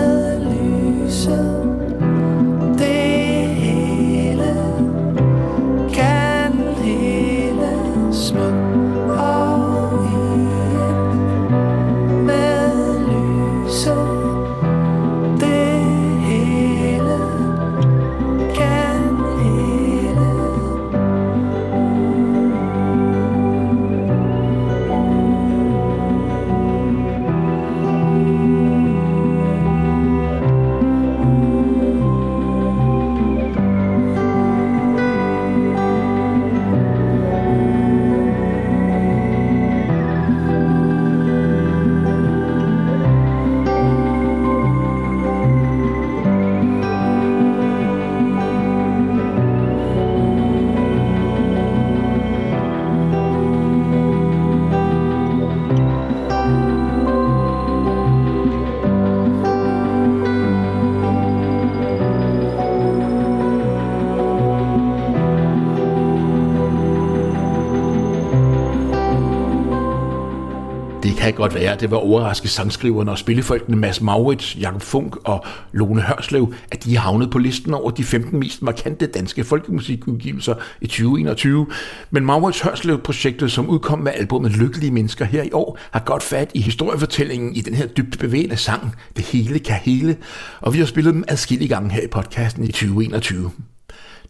godt 71.41 71.56
være, 71.56 71.73
at 71.73 71.80
det 71.80 71.91
var 71.91 71.97
overrasket 71.97 72.49
sangskriverne 72.49 73.12
og 73.12 73.17
spillefolkene 73.17 73.77
Mads 73.77 74.01
Maurits, 74.01 74.58
Jakob 74.60 74.82
Funk 74.82 75.15
og 75.23 75.45
Lone 75.71 76.01
Hørslev, 76.01 76.54
at 76.71 76.84
de 76.84 76.97
havnede 76.97 76.99
havnet 76.99 77.32
på 77.32 77.38
listen 77.38 77.73
over 77.73 77.91
de 77.91 78.04
15 78.04 78.39
mest 78.39 78.62
markante 78.62 79.06
danske 79.06 79.43
folkemusikudgivelser 79.43 80.56
i 80.82 80.88
2021. 80.88 81.67
Men 82.12 82.25
Maurits 82.25 82.62
Hørslev-projektet, 82.62 83.51
som 83.51 83.69
udkom 83.69 83.99
med 83.99 84.12
albumet 84.15 84.51
Lykkelige 84.51 84.91
Mennesker 84.91 85.25
her 85.25 85.43
i 85.43 85.51
år, 85.51 85.77
har 85.91 85.99
godt 85.99 86.23
fat 86.23 86.51
i 86.54 86.62
historiefortællingen 86.62 87.56
i 87.56 87.62
den 87.62 87.73
her 87.73 87.88
dybt 87.88 88.19
bevægende 88.19 88.58
sang, 88.58 88.95
Det 89.15 89.25
hele 89.25 89.60
kan 89.60 89.75
hele, 89.75 90.17
og 90.62 90.73
vi 90.73 90.80
har 90.80 90.86
spillet 90.86 91.13
dem 91.13 91.23
adskillige 91.27 91.69
gange 91.69 91.91
her 91.91 92.01
i 92.01 92.08
podcasten 92.08 92.63
i 92.63 92.71
2021. 92.71 93.51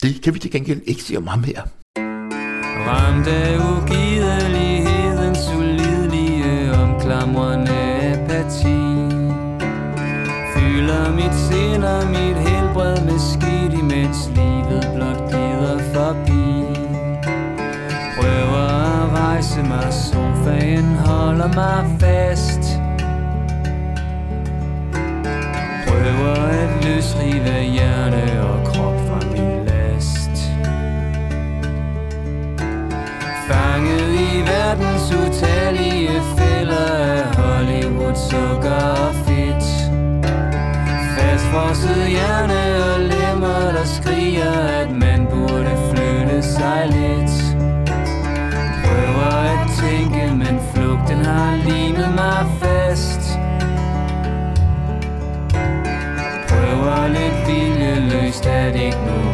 Det 0.03 0.21
kan 0.21 0.33
vi 0.33 0.39
til 0.39 0.51
gengæld 0.51 0.81
ikke 0.85 1.03
sige 1.03 1.17
om 1.17 1.27
ham 1.27 1.43
her. 1.43 1.61
Ramte 2.87 3.59
ugidelige 3.71 4.80
klamrende 7.11 7.79
apati 8.13 8.79
Fylder 10.53 11.11
mit 11.11 11.35
sind 11.35 11.83
og 11.83 12.07
mit 12.07 12.37
helbred 12.47 13.05
med 13.05 13.19
skidt 13.19 13.73
Imens 13.73 14.29
livet 14.35 14.91
blot 14.95 15.29
glider 15.29 15.77
forbi. 15.93 16.65
Prøver 18.17 18.67
at 18.67 19.19
rejse 19.19 19.63
mig, 19.63 19.93
sofaen 19.93 20.95
holder 20.95 21.47
mig 21.47 21.99
fast. 21.99 22.63
Prøver 25.87 26.35
at 26.61 26.85
løsrive 26.85 27.63
hjerne 27.73 28.43
og 28.49 28.67
krop 28.67 28.95
fra 29.07 29.19
min 29.31 29.65
last. 29.65 30.35
Fanget 33.47 34.10
verdens 34.51 35.07
utallige 35.21 36.21
fælder 36.37 36.87
af 37.15 37.35
Hollywood 37.35 38.15
sukker 38.31 38.81
og 39.05 39.15
fedt. 39.25 39.65
Fastfrosset 41.15 42.07
hjerne 42.15 42.61
og 42.91 42.99
lemmer, 42.99 43.61
der 43.77 43.85
skriger, 43.85 44.53
at 44.81 44.91
man 44.91 45.27
burde 45.31 45.73
flytte 45.89 46.41
sig 46.43 46.81
lidt. 46.97 47.33
Prøver 48.85 49.33
at 49.53 49.67
tænke, 49.81 50.23
men 50.41 50.59
flugten 50.73 51.25
har 51.25 51.55
limet 51.55 52.09
mig 52.15 52.45
fast. 52.61 53.21
Prøver 56.49 57.07
lidt 57.07 57.37
viljeløst 57.47 58.45
at 58.45 58.75
ignorere 58.75 59.30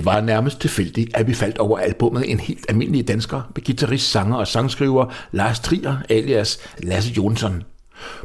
Det 0.00 0.06
var 0.06 0.20
nærmest 0.20 0.60
tilfældigt, 0.60 1.16
at 1.16 1.26
vi 1.26 1.34
faldt 1.34 1.58
over 1.58 1.78
albumet 1.78 2.30
En 2.30 2.40
helt 2.40 2.66
almindelig 2.68 3.08
dansker 3.08 3.42
med 3.54 3.64
guitarist, 3.64 4.10
sanger 4.10 4.36
og 4.36 4.46
sangskriver 4.46 5.06
Lars 5.32 5.60
Trier 5.60 5.96
alias 6.08 6.58
Lasse 6.78 7.12
Jonsson. 7.12 7.62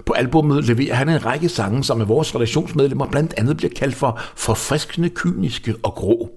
På 0.06 0.14
albummet 0.14 0.66
leverer 0.66 0.96
han 0.96 1.10
en 1.10 1.26
række 1.26 1.50
sange, 1.50 1.84
som 1.84 2.02
af 2.02 2.08
vores 2.08 2.36
relationsmedlemmer 2.36 3.06
blandt 3.08 3.34
andet 3.38 3.58
bliver 3.58 3.74
kaldt 3.76 3.96
for 3.96 4.20
forfriskende, 4.36 5.10
kyniske 5.10 5.76
og 5.84 5.94
grå. 5.94 6.30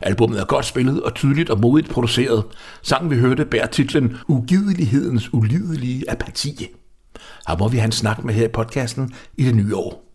Albummet 0.00 0.40
er 0.40 0.44
godt 0.44 0.64
spillet 0.64 1.02
og 1.02 1.14
tydeligt 1.14 1.50
og 1.50 1.60
modigt 1.60 1.90
produceret. 1.90 2.44
Sangen 2.82 3.10
vi 3.10 3.16
hørte 3.16 3.44
bærer 3.44 3.66
titlen 3.66 4.16
Ugidelighedens 4.28 5.34
ulidelige 5.34 6.10
apati. 6.10 6.66
Her 7.48 7.58
må 7.58 7.68
vi 7.68 7.76
have 7.76 7.86
en 7.86 7.92
snak 7.92 8.24
med 8.24 8.34
her 8.34 8.44
i 8.44 8.52
podcasten 8.52 9.14
i 9.36 9.44
det 9.44 9.54
nye 9.54 9.76
år. 9.76 10.09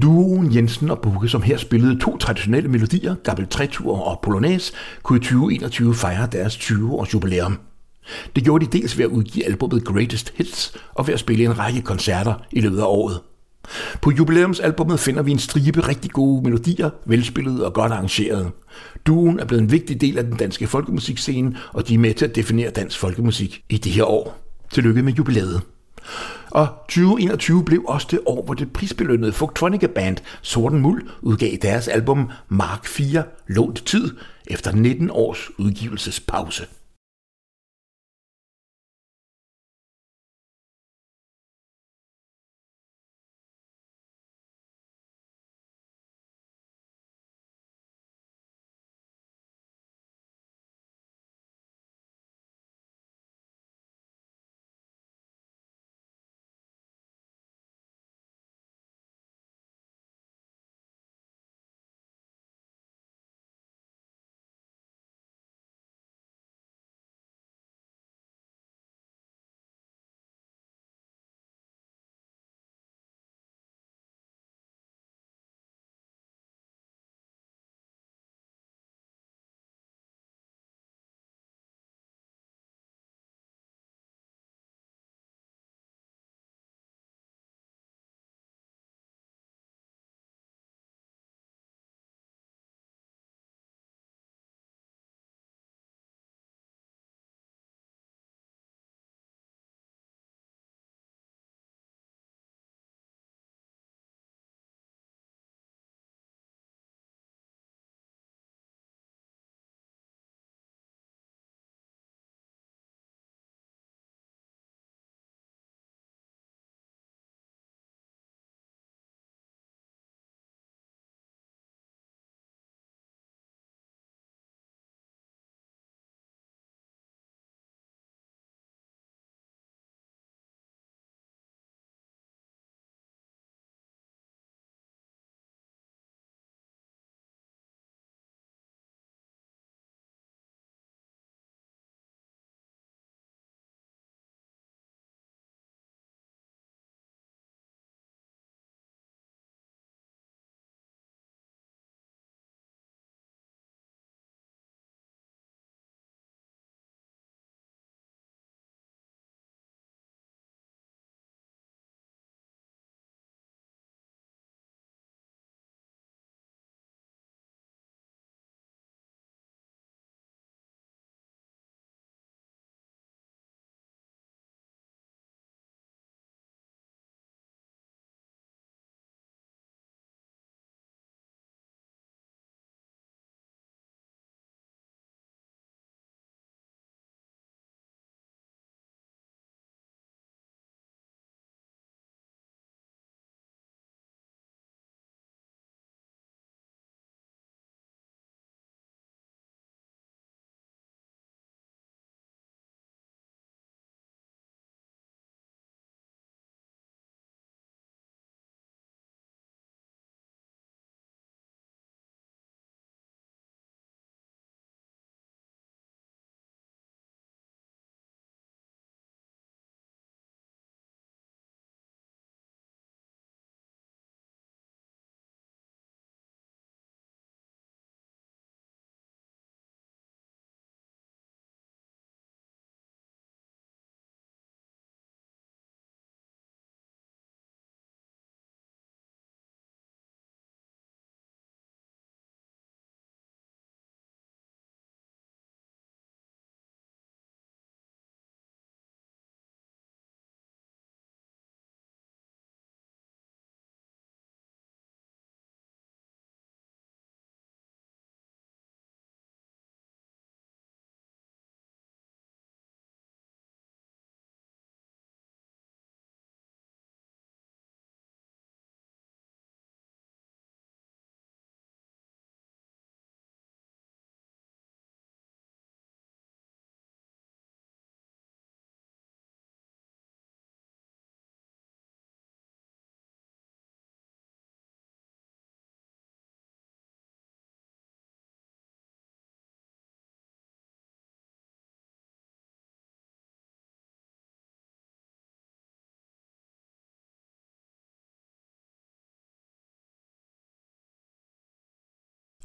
Duoen 0.00 0.54
Jensen 0.54 0.90
og 0.90 0.98
Bukke, 0.98 1.28
som 1.28 1.42
her 1.42 1.56
spillede 1.56 1.98
to 1.98 2.16
traditionelle 2.16 2.68
melodier, 2.68 3.14
Gabel 3.24 3.46
Tretur 3.46 3.98
og 3.98 4.20
Polonaise, 4.22 4.72
kunne 5.02 5.16
i 5.16 5.20
2021 5.20 5.94
fejre 5.94 6.28
deres 6.32 6.56
20-års 6.56 7.14
jubilæum. 7.14 7.58
Det 8.36 8.44
gjorde 8.44 8.66
de 8.66 8.78
dels 8.78 8.98
ved 8.98 9.04
at 9.04 9.10
udgive 9.10 9.46
albumet 9.46 9.84
Greatest 9.84 10.32
Hits 10.36 10.74
og 10.94 11.06
ved 11.06 11.14
at 11.14 11.20
spille 11.20 11.44
en 11.44 11.58
række 11.58 11.82
koncerter 11.82 12.34
i 12.52 12.60
løbet 12.60 12.78
af 12.78 12.84
året. 12.86 13.20
På 14.02 14.10
jubilæumsalbummet 14.10 15.00
finder 15.00 15.22
vi 15.22 15.30
en 15.30 15.38
stribe 15.38 15.88
rigtig 15.88 16.10
gode 16.10 16.42
melodier, 16.42 16.90
velspillede 17.06 17.66
og 17.66 17.72
godt 17.72 17.92
arrangerede. 17.92 18.50
Duen 19.06 19.40
er 19.40 19.44
blevet 19.44 19.62
en 19.62 19.70
vigtig 19.70 20.00
del 20.00 20.18
af 20.18 20.24
den 20.24 20.36
danske 20.36 20.66
folkemusikscene, 20.66 21.56
og 21.72 21.88
de 21.88 21.94
er 21.94 21.98
med 21.98 22.14
til 22.14 22.24
at 22.24 22.36
definere 22.36 22.70
dansk 22.70 22.98
folkemusik 22.98 23.62
i 23.68 23.76
det 23.76 23.92
her 23.92 24.04
år. 24.04 24.38
Tillykke 24.72 25.02
med 25.02 25.12
jubilæet. 25.12 25.62
Og 26.50 26.68
2021 26.88 27.64
blev 27.64 27.84
også 27.84 28.06
det 28.10 28.20
år, 28.26 28.44
hvor 28.44 28.54
det 28.54 28.72
prisbelønnede 28.72 29.32
Fugtronica-band 29.32 30.16
Sorten 30.42 30.80
Muld 30.80 31.02
udgav 31.20 31.56
deres 31.62 31.88
album 31.88 32.30
Mark 32.48 32.86
4 32.86 33.22
Lånt 33.46 33.86
Tid 33.86 34.10
efter 34.46 34.72
19 34.72 35.10
års 35.10 35.50
udgivelsespause. 35.58 36.66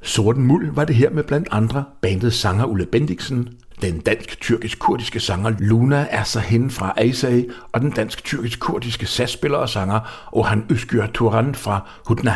Sorten 0.08 0.43
Muld 0.43 0.72
var 0.72 0.86
det 0.86 0.95
her 0.95 1.10
med 1.10 1.24
blandt 1.24 1.47
andre 1.51 1.84
bandet 2.01 2.34
sanger 2.34 2.66
Ulle 2.66 2.86
Bendiksen, 2.86 3.49
den 3.82 3.99
dansk-tyrkisk-kurdiske 3.99 5.20
sanger 5.20 5.53
Luna 5.60 6.08
Ersahin 6.10 6.70
fra 6.70 6.93
Aysay 6.97 7.49
og 7.72 7.82
den 7.82 7.91
dansk-tyrkisk-kurdiske 7.91 9.05
sasspiller 9.05 9.58
og 9.58 9.70
sanger 9.70 10.30
Ohan 10.32 10.66
Özgür 10.72 11.12
Turan 11.12 11.55
fra 11.55 11.89
Hudna. 12.05 12.36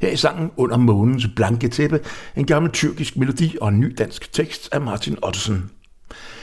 Her 0.00 0.08
i 0.08 0.16
sangen 0.16 0.50
Under 0.56 0.76
månens 0.76 1.26
blanke 1.36 1.68
tæppe, 1.68 2.00
en 2.36 2.46
gammel 2.46 2.72
tyrkisk 2.72 3.16
melodi 3.16 3.56
og 3.60 3.68
en 3.68 3.80
ny 3.80 3.94
dansk 3.98 4.32
tekst 4.32 4.68
af 4.72 4.80
Martin 4.80 5.18
Ottesen. 5.22 5.70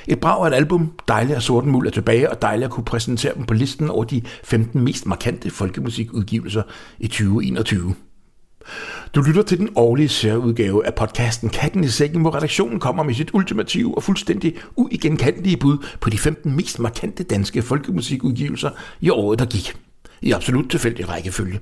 Et 0.07 0.19
brag 0.19 0.45
af 0.45 0.47
et 0.47 0.55
album, 0.55 0.91
dejligt 1.07 1.37
at 1.37 1.43
Sorten 1.43 1.71
Muld 1.71 1.87
er 1.87 1.91
tilbage, 1.91 2.29
og 2.29 2.41
dejligt 2.41 2.65
at 2.65 2.71
kunne 2.71 2.85
præsentere 2.85 3.35
dem 3.35 3.45
på 3.45 3.53
listen 3.53 3.89
over 3.89 4.03
de 4.03 4.21
15 4.43 4.83
mest 4.83 5.05
markante 5.05 5.49
folkemusikudgivelser 5.49 6.63
i 6.99 7.07
2021. 7.07 7.95
Du 9.15 9.21
lytter 9.21 9.41
til 9.41 9.57
den 9.57 9.69
årlige 9.75 10.09
særudgave 10.09 10.85
af 10.85 10.95
podcasten 10.95 11.49
Katten 11.49 11.83
i 11.83 11.87
sækken, 11.87 12.21
hvor 12.21 12.35
redaktionen 12.35 12.79
kommer 12.79 13.03
med 13.03 13.13
sit 13.13 13.29
ultimative 13.33 13.97
og 13.97 14.03
fuldstændig 14.03 14.57
uigenkendelige 14.75 15.57
bud 15.57 15.77
på 16.01 16.09
de 16.09 16.17
15 16.17 16.55
mest 16.55 16.79
markante 16.79 17.23
danske 17.23 17.61
folkemusikudgivelser 17.61 18.69
i 19.01 19.09
året, 19.09 19.39
der 19.39 19.45
gik. 19.45 19.75
I 20.21 20.31
absolut 20.31 20.69
tilfældig 20.69 21.09
rækkefølge. 21.09 21.59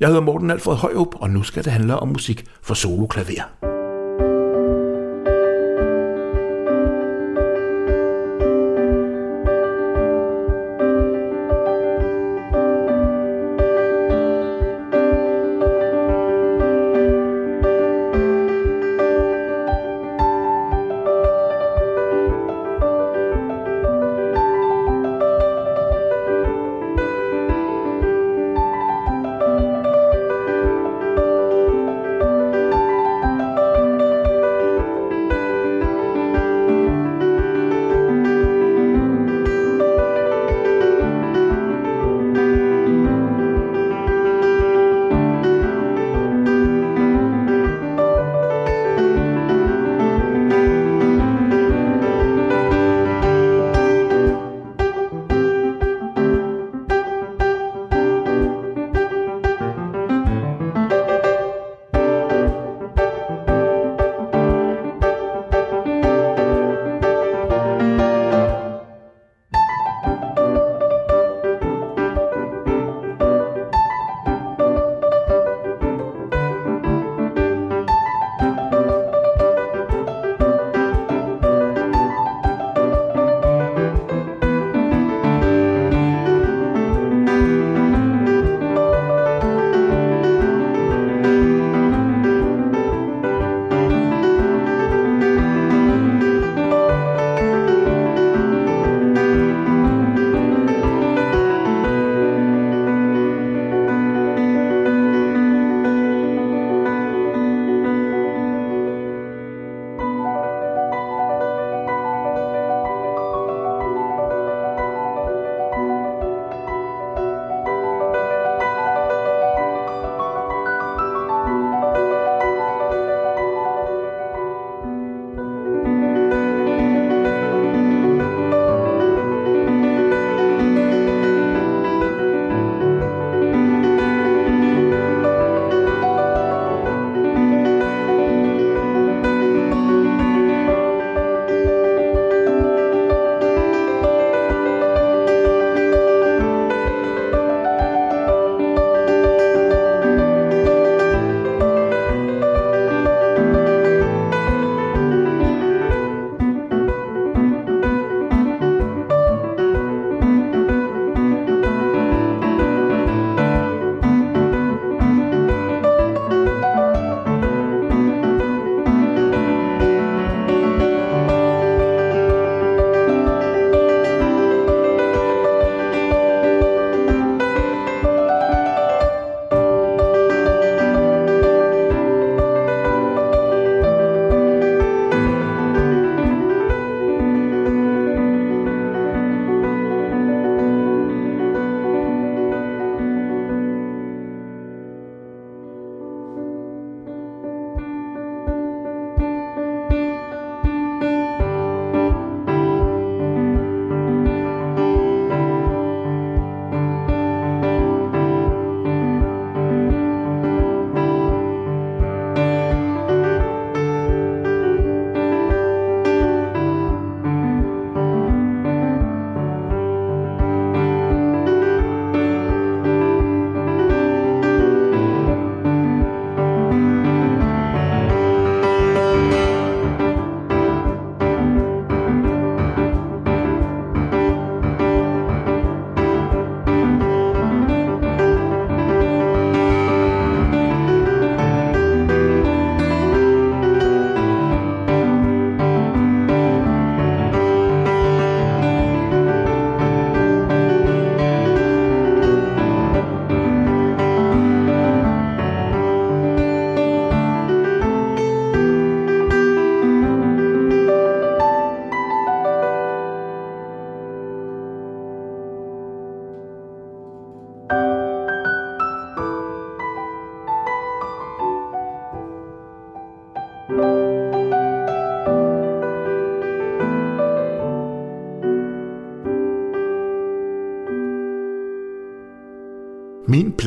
Jeg 0.00 0.08
hedder 0.08 0.22
Morten 0.22 0.50
Alfred 0.50 0.76
Højrup, 0.76 1.14
og 1.14 1.30
nu 1.30 1.42
skal 1.42 1.64
det 1.64 1.72
handle 1.72 1.98
om 1.98 2.08
musik 2.08 2.44
for 2.62 2.74
soloklaver. 2.74 3.69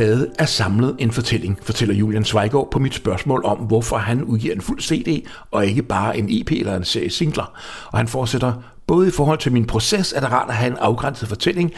Plade 0.04 0.32
er 0.40 0.46
samlet 0.46 0.96
en 1.00 1.12
fortælling, 1.12 1.60
fortæller 1.62 1.96
Julian 1.96 2.26
Zweigård 2.26 2.72
på 2.72 2.80
mit 2.80 2.94
spørgsmål 2.94 3.42
om, 3.46 3.58
hvorfor 3.58 3.98
han 3.98 4.24
udgiver 4.24 4.56
en 4.56 4.62
fuld 4.62 4.82
CD 4.82 5.26
og 5.52 5.66
ikke 5.66 5.84
bare 5.84 6.18
en 6.18 6.28
EP 6.30 6.52
eller 6.52 6.76
en 6.76 6.84
serie 6.84 7.10
singler. 7.10 7.52
Og 7.92 7.98
han 7.98 8.08
fortsætter, 8.08 8.54
både 8.88 9.08
i 9.08 9.12
forhold 9.12 9.40
til 9.40 9.52
min 9.52 9.66
proces 9.66 10.14
er 10.14 10.20
det 10.20 10.32
rart 10.32 10.50
at 10.50 10.56
have 10.56 10.72
en 10.72 10.78
afgrænset 10.78 11.28
fortælling, 11.28 11.72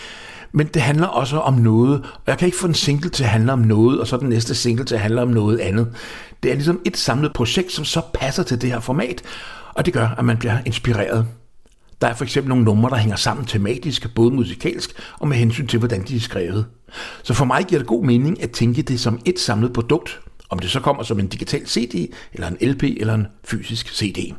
men 0.51 0.67
det 0.67 0.81
handler 0.81 1.07
også 1.07 1.39
om 1.39 1.53
noget, 1.53 2.01
og 2.01 2.27
jeg 2.27 2.37
kan 2.37 2.45
ikke 2.45 2.57
få 2.57 2.67
en 2.67 2.73
single 2.73 3.09
til 3.09 3.23
at 3.23 3.29
handle 3.29 3.53
om 3.53 3.59
noget, 3.59 3.99
og 3.99 4.07
så 4.07 4.17
den 4.17 4.29
næste 4.29 4.55
single 4.55 4.85
til 4.85 4.95
at 4.95 5.01
handle 5.01 5.21
om 5.21 5.27
noget 5.27 5.59
andet. 5.59 5.87
Det 6.43 6.51
er 6.51 6.55
ligesom 6.55 6.81
et 6.85 6.97
samlet 6.97 7.33
projekt, 7.33 7.71
som 7.71 7.85
så 7.85 8.01
passer 8.13 8.43
til 8.43 8.61
det 8.61 8.69
her 8.69 8.79
format, 8.79 9.21
og 9.73 9.85
det 9.85 9.93
gør, 9.93 10.07
at 10.17 10.25
man 10.25 10.37
bliver 10.37 10.57
inspireret. 10.65 11.25
Der 12.01 12.07
er 12.07 12.13
for 12.13 12.23
eksempel 12.23 12.49
nogle 12.49 12.63
numre, 12.63 12.89
der 12.89 12.95
hænger 12.95 13.15
sammen 13.15 13.45
tematisk, 13.45 14.15
både 14.15 14.31
musikalsk 14.31 15.01
og 15.19 15.27
med 15.27 15.37
hensyn 15.37 15.67
til, 15.67 15.79
hvordan 15.79 16.03
de 16.03 16.15
er 16.15 16.19
skrevet. 16.19 16.65
Så 17.23 17.33
for 17.33 17.45
mig 17.45 17.65
giver 17.67 17.79
det 17.79 17.87
god 17.87 18.05
mening 18.05 18.43
at 18.43 18.51
tænke 18.51 18.81
det 18.81 18.99
som 18.99 19.19
et 19.25 19.39
samlet 19.39 19.73
produkt, 19.73 20.19
om 20.49 20.59
det 20.59 20.69
så 20.69 20.79
kommer 20.79 21.03
som 21.03 21.19
en 21.19 21.27
digital 21.27 21.67
CD, 21.67 22.13
eller 22.33 22.47
en 22.47 22.57
LP, 22.61 22.83
eller 22.83 23.13
en 23.13 23.27
fysisk 23.43 23.95
CD. 23.95 24.33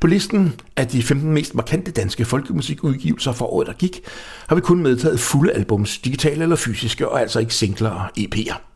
På 0.00 0.06
listen 0.06 0.60
af 0.76 0.88
de 0.88 1.02
15 1.02 1.32
mest 1.32 1.54
markante 1.54 1.90
danske 1.90 2.24
folkemusikudgivelser 2.24 3.32
for 3.32 3.46
året, 3.46 3.66
der 3.66 3.72
gik, 3.72 4.00
har 4.48 4.54
vi 4.54 4.60
kun 4.60 4.82
medtaget 4.82 5.20
fulde 5.20 5.52
albums, 5.52 5.98
digitale 5.98 6.42
eller 6.42 6.56
fysiske, 6.56 7.08
og 7.08 7.20
altså 7.20 7.40
ikke 7.40 7.54
singler 7.54 7.90
og 7.90 8.06
EP'er. 8.18 8.73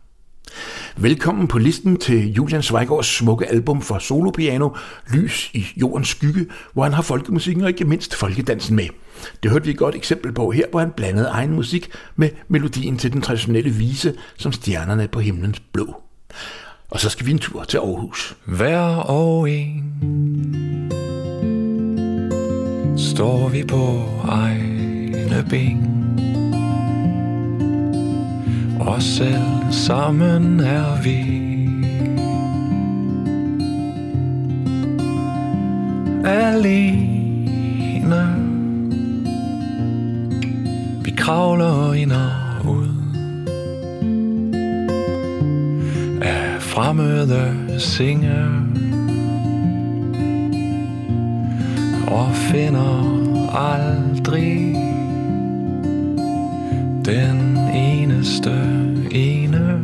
Velkommen 0.96 1.48
på 1.48 1.58
listen 1.58 1.96
til 1.96 2.32
Julian 2.32 2.62
Zweigårds 2.62 3.06
smukke 3.06 3.46
album 3.46 3.82
for 3.82 3.98
solopiano, 3.98 4.68
Lys 5.12 5.50
i 5.54 5.66
jordens 5.76 6.08
skygge, 6.08 6.46
hvor 6.72 6.82
han 6.82 6.92
har 6.92 7.02
folkemusikken 7.02 7.62
og 7.62 7.68
ikke 7.68 7.84
mindst 7.84 8.14
folkedansen 8.14 8.76
med. 8.76 8.88
Det 9.42 9.50
hørte 9.50 9.64
vi 9.64 9.70
et 9.70 9.78
godt 9.78 9.94
eksempel 9.94 10.32
på 10.32 10.50
her, 10.50 10.64
hvor 10.70 10.80
han 10.80 10.90
blandede 10.90 11.28
egen 11.28 11.52
musik 11.52 11.90
med 12.16 12.30
melodien 12.48 12.98
til 12.98 13.12
den 13.12 13.22
traditionelle 13.22 13.70
vise, 13.70 14.14
som 14.36 14.52
stjernerne 14.52 15.08
på 15.08 15.20
himlens 15.20 15.60
blå. 15.60 16.02
Og 16.90 17.00
så 17.00 17.10
skal 17.10 17.26
vi 17.26 17.30
en 17.30 17.38
tur 17.38 17.64
til 17.64 17.78
Aarhus. 17.78 18.36
Hver 18.44 18.80
og 18.96 19.50
en 19.50 20.92
står 22.98 23.48
vi 23.48 23.64
på 23.64 24.04
egne 24.28 25.46
ben 25.50 26.27
og 28.80 29.02
selv 29.02 29.42
sammen 29.70 30.60
er 30.60 31.02
vi. 31.02 31.38
Alene. 36.24 37.18
Vi 41.04 41.10
kravler 41.10 41.92
ind 41.92 42.12
og 42.12 42.70
ud 42.70 42.88
Af 46.22 46.62
fremmede 46.62 47.54
singe 47.78 48.44
Og 52.06 52.34
finder 52.34 53.18
aldrig 53.54 54.76
den 57.08 57.56
eneste 57.74 58.50
ene. 59.10 59.80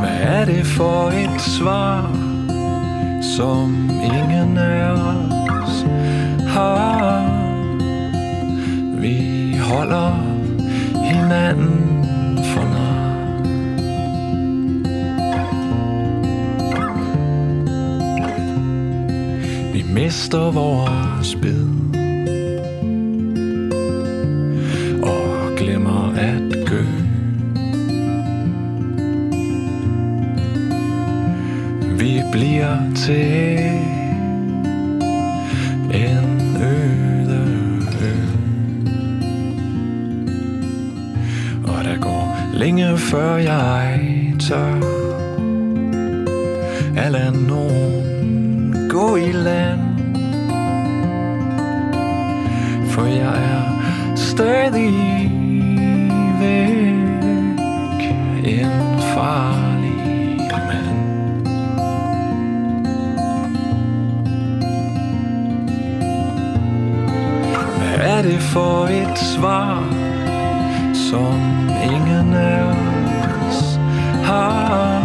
Hvad 0.00 0.20
er 0.20 0.44
det 0.44 0.66
for 0.66 1.08
et 1.08 1.40
svar, 1.40 2.12
som 3.36 3.90
ingen 4.04 4.58
af 4.58 4.90
os 4.90 5.86
har? 6.48 7.24
Vi 8.98 9.56
holder 9.56 10.14
hinanden 11.04 11.99
mister 19.94 20.50
vores 20.50 21.34
bid. 21.42 21.64
Og 25.02 25.56
glemmer 25.56 26.14
at 26.16 26.66
gø. 26.66 26.84
Vi 31.98 32.22
bliver 32.32 32.76
til 32.96 33.58
en 35.94 36.56
øde 36.62 37.46
ø. 38.02 38.14
Og 41.64 41.84
der 41.84 42.00
går 42.00 42.36
længe 42.54 42.98
før 42.98 43.36
jeg 43.36 44.00
tør. 44.40 44.74
At 46.96 47.12
nogen 47.48 47.99
gå 49.00 49.16
i 49.16 49.32
land. 49.32 49.80
For 52.90 53.04
jeg 53.04 53.44
er 53.52 54.16
stadig 54.16 54.92
væk 56.40 58.00
En 58.44 59.00
farlig 59.14 60.50
mand. 60.68 61.46
Hvad 67.78 68.08
er 68.08 68.22
det 68.22 68.40
for 68.40 68.86
et 68.86 69.18
svar 69.18 69.84
Som 70.94 71.40
ingen 71.82 72.34
af 72.34 72.62
os 73.48 73.80
har? 74.24 74.99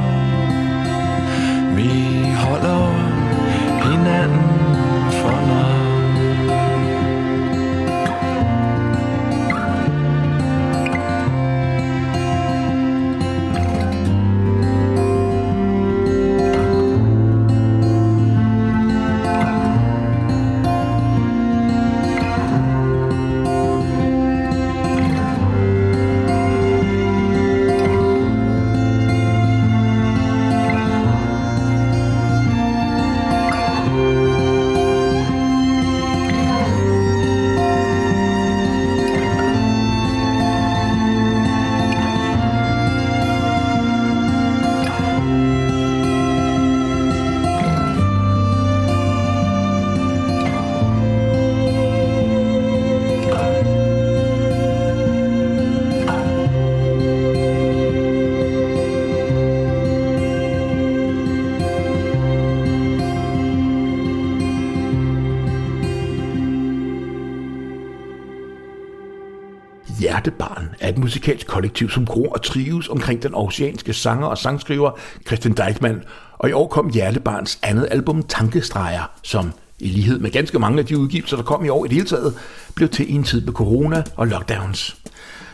Musikalsk 71.05 71.47
kollektiv, 71.47 71.89
som 71.89 72.05
gror 72.05 72.33
og 72.33 72.41
trives 72.41 72.87
omkring 72.87 73.23
den 73.23 73.35
oceanske 73.35 73.93
sanger 73.93 74.27
og 74.27 74.37
sangskriver 74.37 74.91
Christian 75.27 75.53
Deichmann, 75.53 76.03
og 76.37 76.49
i 76.49 76.51
år 76.51 76.67
kom 76.67 76.89
Hjertebarns 76.89 77.59
andet 77.63 77.87
album 77.91 78.23
Tankestreger, 78.23 79.11
som 79.23 79.51
i 79.79 79.87
lighed 79.87 80.19
med 80.19 80.31
ganske 80.31 80.59
mange 80.59 80.79
af 80.79 80.85
de 80.85 80.97
udgivelser, 80.97 81.37
der 81.37 81.43
kom 81.43 81.65
i 81.65 81.69
år 81.69 81.85
i 81.85 81.87
det 81.87 81.95
hele 81.95 82.07
taget, 82.07 82.33
blev 82.75 82.89
til 82.89 83.11
i 83.11 83.13
en 83.13 83.23
tid 83.23 83.41
med 83.41 83.53
corona 83.53 84.03
og 84.15 84.27
lockdowns. 84.27 84.97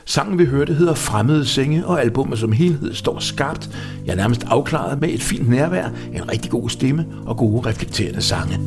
Sangen 0.06 0.40
vi 0.40 0.46
hørte 0.46 0.74
hedder 0.74 0.94
Fremmede 0.94 1.46
Senge, 1.46 1.88
og 1.88 2.02
albumet 2.02 2.40
som 2.40 2.52
helhed 2.52 2.94
står 2.94 3.20
skarpt, 3.20 3.70
ja 4.06 4.16
nærmest 4.16 4.44
afklaret 4.48 5.02
med 5.02 5.10
et 5.10 5.22
fint 5.22 5.50
nærvær, 5.50 5.90
en 6.14 6.32
rigtig 6.32 6.52
god 6.52 6.70
stemme 6.70 7.06
og 7.26 7.38
gode 7.38 7.70
reflekterende 7.70 8.22
sange. 8.22 8.60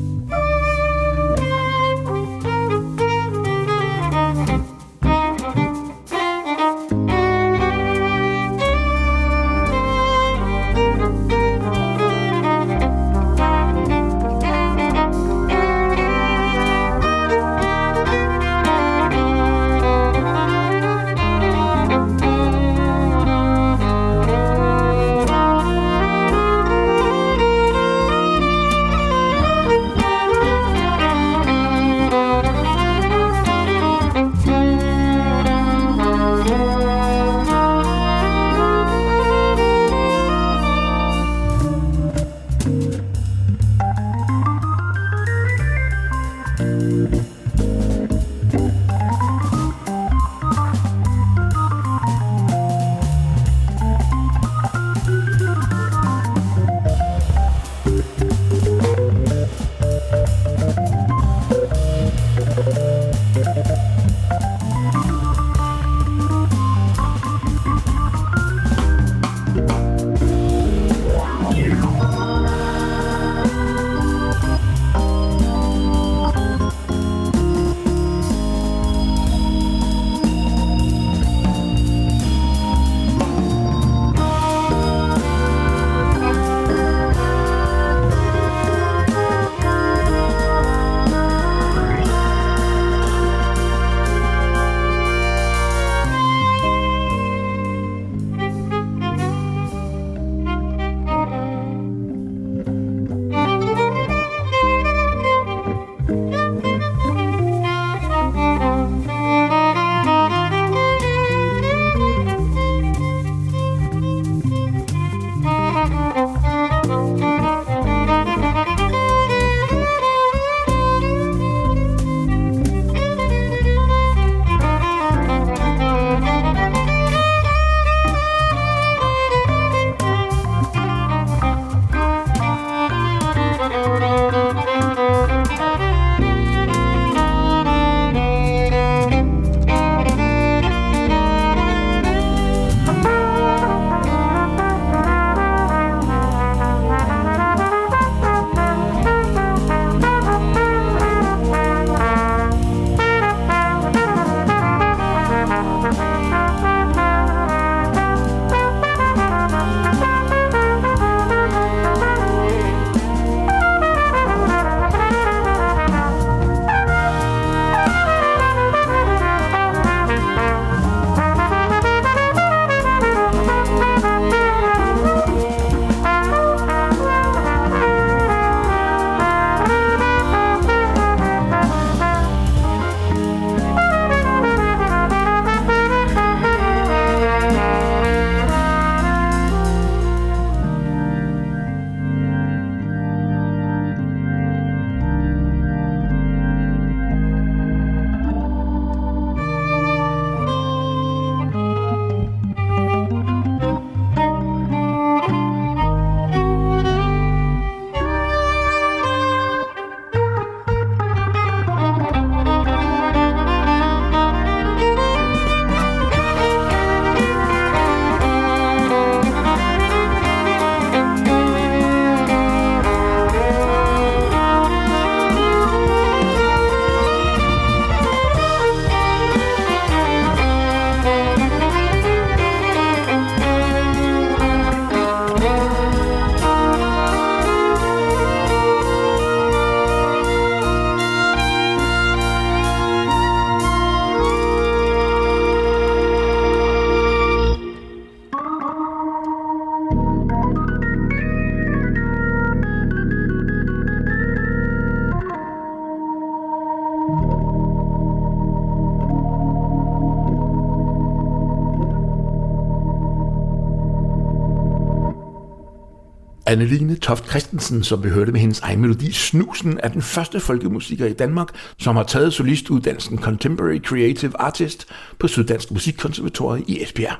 Anneline 266.47 266.97
Toft 266.97 267.29
Christensen, 267.29 267.83
som 267.83 268.05
vi 268.05 268.09
hørte 268.09 268.33
med 268.33 268.41
hendes 268.41 268.61
egen 268.61 268.81
melodi 268.81 269.13
Snusen, 269.13 269.81
er 269.83 269.89
den 269.89 270.03
første 270.03 270.41
folkemusiker 270.41 271.07
i 271.07 271.13
Danmark, 271.13 271.49
som 271.79 271.97
har 271.97 272.03
taget 272.03 272.33
solistuddannelsen 272.33 273.19
Contemporary 273.19 273.79
Creative 273.79 274.41
Artist 274.41 274.87
på 275.19 275.29
Syddansk 275.29 275.71
Musikkonservatorium 275.71 276.65
i 276.69 276.83
Esbjerg. 276.83 277.17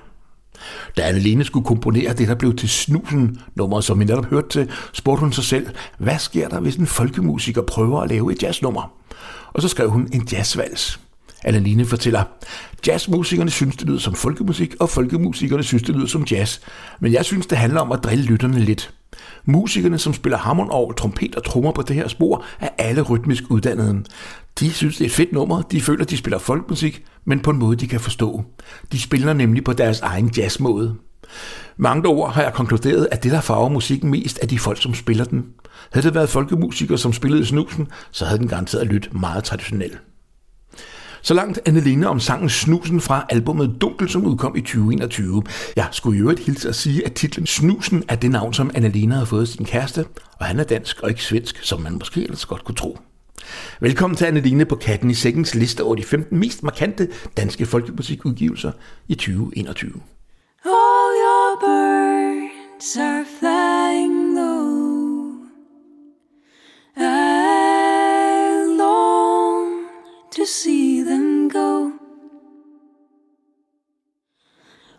Da 0.97 1.03
Anneline 1.03 1.45
skulle 1.45 1.67
komponere 1.67 2.13
det, 2.13 2.29
der 2.29 2.35
blev 2.35 2.57
til 2.57 2.69
Snusen, 2.69 3.41
nummer 3.55 3.81
som 3.81 4.01
vi 4.01 4.05
netop 4.05 4.27
hørte 4.27 4.49
til, 4.49 4.71
spurgte 4.93 5.21
hun 5.21 5.33
sig 5.33 5.45
selv, 5.45 5.67
hvad 5.99 6.19
sker 6.19 6.49
der, 6.49 6.61
hvis 6.61 6.77
en 6.77 6.87
folkemusiker 6.87 7.63
prøver 7.63 8.01
at 8.01 8.11
lave 8.11 8.33
et 8.33 8.43
jazznummer? 8.43 8.93
Og 9.53 9.63
så 9.63 9.69
skrev 9.69 9.91
hun 9.91 10.09
en 10.13 10.29
jazzvals. 10.33 11.01
Anneline 11.45 11.87
fortæller, 11.87 12.23
jazzmusikerne 12.87 13.51
synes, 13.51 13.77
det 13.77 13.87
lyder 13.87 13.99
som 13.99 14.15
folkemusik, 14.15 14.75
og 14.81 14.91
folkemusikerne 14.91 15.63
synes, 15.63 15.83
det 15.83 15.95
lyder 15.95 16.07
som 16.07 16.25
jazz. 16.31 16.61
Men 17.01 17.13
jeg 17.13 17.25
synes, 17.25 17.47
det 17.47 17.59
handler 17.59 17.81
om 17.81 17.93
at 17.93 18.05
drille 18.05 18.25
lytterne 18.25 18.59
lidt. 18.61 18.95
Musikerne, 19.45 19.99
som 19.99 20.15
spiller 20.15 20.39
hammond 20.39 20.97
trompet 20.97 21.35
og 21.35 21.45
trommer 21.45 21.73
på 21.73 21.83
det 21.83 21.97
her 21.97 22.09
spor, 22.09 22.45
er 22.61 22.69
alle 22.79 23.03
rytmisk 23.03 23.45
uddannede. 23.51 24.05
De 24.61 24.73
synes, 24.73 24.97
det 24.97 25.05
er 25.05 25.09
et 25.09 25.15
fedt 25.15 25.33
nummer. 25.33 25.63
De 25.63 25.81
føler, 25.81 26.05
de 26.05 26.17
spiller 26.17 26.39
folkmusik, 26.39 27.03
men 27.25 27.41
på 27.41 27.51
en 27.51 27.59
måde, 27.59 27.77
de 27.77 27.89
kan 27.89 28.01
forstå. 28.01 28.45
De 28.93 29.01
spiller 29.01 29.33
nemlig 29.33 29.65
på 29.65 29.73
deres 29.73 30.01
egen 30.01 30.31
jazzmåde. 30.37 30.95
Med 31.77 31.91
andre 31.91 32.11
ord 32.11 32.33
har 32.33 32.43
jeg 32.43 32.53
konkluderet, 32.53 33.09
at 33.13 33.23
det, 33.23 33.33
der 33.33 33.41
farver 33.41 33.69
musikken 33.69 34.11
mest, 34.11 34.39
er 34.43 34.47
de 34.47 34.59
folk, 34.59 34.83
som 34.83 34.95
spiller 34.95 35.25
den. 35.25 35.45
Havde 35.93 36.07
det 36.07 36.15
været 36.15 36.29
folkemusikere, 36.29 36.99
som 36.99 37.13
spillede 37.13 37.47
snusen, 37.47 37.89
så 38.11 38.25
havde 38.25 38.39
den 38.39 38.49
garanteret 38.49 38.87
lyttet 38.87 39.15
meget 39.15 39.45
traditionelt. 39.45 39.99
Så 41.25 41.35
langt 41.35 41.61
Anneline 41.67 42.09
om 42.09 42.21
sangen 42.21 42.49
Snusen 42.49 43.01
fra 43.01 43.27
albumet 43.29 43.77
Dunkel, 43.81 44.09
som 44.09 44.27
udkom 44.27 44.57
i 44.57 44.61
2021. 44.61 45.43
Jeg 45.77 45.89
skulle 45.93 46.19
jo 46.19 46.23
øvrigt 46.23 46.41
hilse 46.41 46.69
at 46.69 46.75
sige, 46.75 47.07
at 47.07 47.13
titlen 47.13 47.47
Snusen 47.47 48.05
er 48.09 48.17
det 48.17 48.31
navn, 48.31 48.55
som 48.55 48.71
Anneline 48.75 49.15
har 49.15 49.25
fået 49.25 49.49
sin 49.49 49.65
kæreste, 49.65 50.05
og 50.39 50.47
han 50.47 50.61
er 50.61 50.65
dansk 50.65 51.01
og 51.01 51.09
ikke 51.09 51.25
svensk, 51.25 51.63
som 51.63 51.81
man 51.81 51.93
måske 51.93 52.23
ellers 52.23 52.47
godt 52.47 52.65
kunne 52.65 52.75
tro. 52.75 52.99
Velkommen 53.81 54.17
til 54.17 54.25
Anneline 54.25 54.65
på 54.65 54.77
Katten 54.77 55.11
i 55.11 55.15
Sækkens 55.15 55.55
liste 55.55 55.85
over 55.85 55.95
de 55.95 56.03
15 56.03 56.39
mest 56.39 56.63
markante 56.63 57.09
danske 57.37 57.67
folkemusikudgivelser 57.67 58.73
i 59.09 59.15
2021. 59.15 59.93
All 60.65 61.15
your 61.25 61.61
birds 61.61 62.97
are 62.97 63.25
flying 63.39 64.35
low. 64.35 64.85
I 66.97 68.77
long 68.79 69.85
to 70.37 70.45
see 70.47 70.74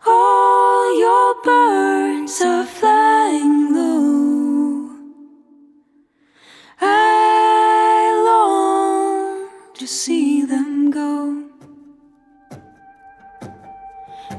All 0.08 1.00
your 1.00 1.36
birds 1.44 2.40
are 2.42 2.66
flying 2.66 3.74
low. 3.74 4.90
I 6.80 8.24
long 8.24 9.50
to 9.74 9.88
see 9.88 10.46
them 10.46 10.92
go. 10.92 11.44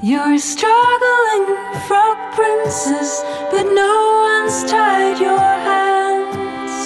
You're 0.02 0.38
struggling 0.38 1.46
frog 1.88 2.16
princess, 2.34 3.22
but 3.50 3.64
no 3.64 3.94
one's 4.30 4.70
tied 4.70 5.18
your 5.18 5.48
hands. 5.68 6.76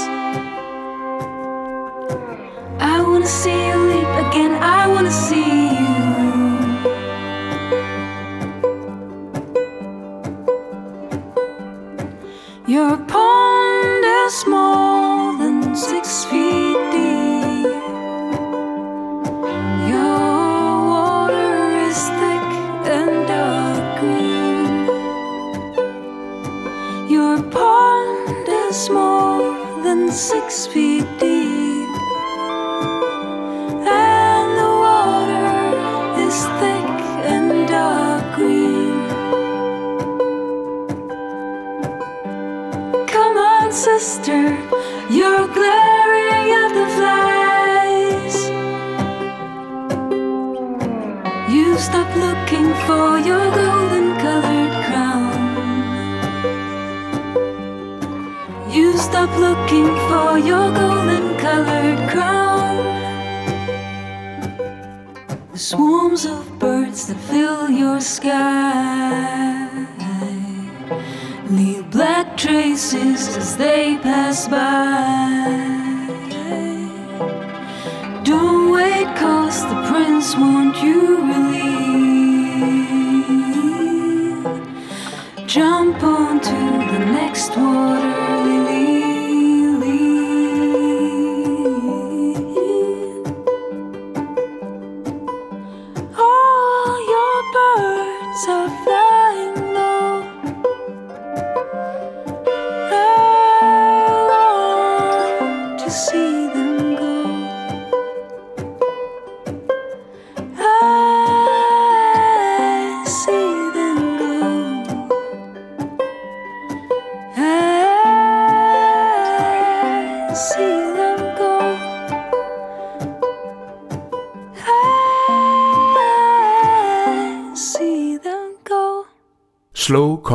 I 2.81 3.03
wanna 3.03 3.27
see 3.27 3.69
you 3.69 3.77
leap 3.91 4.27
again, 4.27 4.53
I 4.63 4.89
wanna 4.89 5.11
see 5.11 5.80
Your 12.71 12.97
pond 12.99 14.05
is 14.05 14.47
more 14.47 15.37
than 15.39 15.75
six 15.75 16.25
feet 16.27 16.79
deep. 16.93 17.67
Your 19.91 20.87
water 20.93 21.57
is 21.89 21.99
thick 22.21 22.47
and 22.97 23.27
dark 23.27 23.99
green. 23.99 24.87
Your 27.11 27.43
pond 27.51 28.49
is 28.49 28.89
more 28.89 29.83
than 29.83 30.09
six 30.13 30.69
feet 30.69 31.09
deep. 31.19 31.30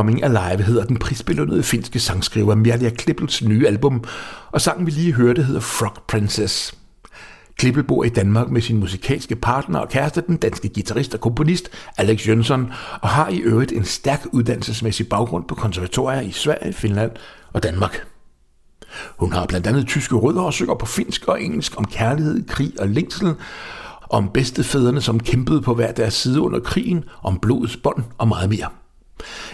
Coming 0.05 0.23
Alive 0.23 0.63
hedder 0.63 0.85
den 0.85 0.97
prisbelønnede 0.97 1.63
finske 1.63 1.99
sangskriver 1.99 2.55
Mirja 2.55 2.89
Klippels 2.89 3.43
nye 3.43 3.67
album, 3.67 4.03
og 4.51 4.61
sangen 4.61 4.85
vi 4.85 4.91
lige 4.91 5.13
hørte 5.13 5.43
hedder 5.43 5.59
Frog 5.59 5.93
Princess. 6.07 6.77
Klippel 7.57 7.83
bor 7.83 8.03
i 8.03 8.09
Danmark 8.09 8.49
med 8.49 8.61
sin 8.61 8.79
musikalske 8.79 9.35
partner 9.35 9.79
og 9.79 9.89
kæreste, 9.89 10.23
den 10.27 10.37
danske 10.37 10.69
guitarist 10.69 11.13
og 11.13 11.19
komponist 11.19 11.69
Alex 11.97 12.27
Jønsson, 12.27 12.71
og 13.01 13.09
har 13.09 13.29
i 13.29 13.37
øvrigt 13.37 13.71
en 13.71 13.85
stærk 13.85 14.25
uddannelsesmæssig 14.31 15.09
baggrund 15.09 15.47
på 15.47 15.55
konservatorier 15.55 16.21
i 16.21 16.31
Sverige, 16.31 16.73
Finland 16.73 17.11
og 17.53 17.63
Danmark. 17.63 18.07
Hun 19.17 19.33
har 19.33 19.45
blandt 19.45 19.67
andet 19.67 19.87
tyske 19.87 20.15
rødder 20.15 20.41
og 20.41 20.53
synger 20.53 20.75
på 20.75 20.85
finsk 20.85 21.27
og 21.27 21.43
engelsk 21.43 21.73
om 21.77 21.85
kærlighed, 21.85 22.47
krig 22.47 22.73
og 22.79 22.87
længsel, 22.89 23.33
om 24.09 24.29
bedstefædrene, 24.29 25.01
som 25.01 25.19
kæmpede 25.19 25.61
på 25.61 25.73
hver 25.73 25.91
deres 25.91 26.13
side 26.13 26.41
under 26.41 26.59
krigen, 26.59 27.03
om 27.23 27.39
blodets 27.39 27.77
bånd 27.77 28.03
og 28.17 28.27
meget 28.27 28.49
mere. 28.49 28.67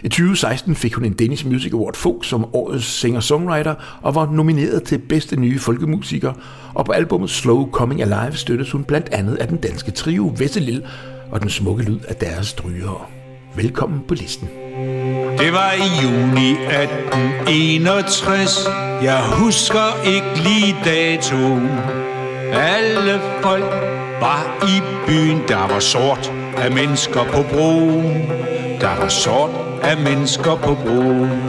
I 0.04 0.08
2016 0.08 0.76
fik 0.76 0.94
hun 0.94 1.06
en 1.06 1.14
Danish 1.14 1.48
Music 1.48 1.74
Award 1.74 1.96
Folk 1.96 2.26
som 2.26 2.46
årets 2.54 2.86
singer-songwriter 2.86 3.76
og 4.02 4.16
var 4.16 4.30
nomineret 4.32 4.84
til 4.84 4.98
bedste 4.98 5.36
nye 5.36 5.60
folkemusiker, 5.60 6.34
og 6.74 6.86
på 6.86 6.92
albumet 6.92 7.30
Slow 7.30 7.72
Coming 7.72 8.02
Alive 8.02 8.38
støttes 8.38 8.72
hun 8.72 8.84
blandt 8.84 9.10
andet 9.10 9.36
af 9.36 9.48
den 9.48 9.58
danske 9.58 9.92
trio 9.92 10.34
Vesselil 10.38 10.84
og 11.32 11.42
den 11.42 11.50
smukke 11.50 11.84
lyd 11.84 12.00
af 12.08 12.16
deres 12.16 12.48
strygere. 12.48 13.06
Velkommen 13.56 14.02
på 14.08 14.14
listen. 14.14 14.50
Det 15.38 15.54
var 15.54 15.72
i 15.72 16.04
juni 16.04 16.52
1861 16.52 18.68
Jeg 19.04 19.24
husker 19.38 20.04
ikke 20.08 20.44
lige 20.44 20.76
datoen. 20.86 21.70
Alle 22.54 23.22
folk 23.42 23.64
var 24.20 24.60
i 24.64 24.82
byen. 25.08 25.42
Der 25.48 25.68
var 25.68 25.80
sort 25.80 26.41
af 26.58 26.72
mennesker 26.72 27.24
på 27.24 27.44
broen. 27.54 28.32
Der 28.82 29.02
var 29.02 29.08
sort 29.08 29.50
af 29.84 29.98
mennesker 29.98 30.56
på 30.56 30.76
broen. 30.86 31.44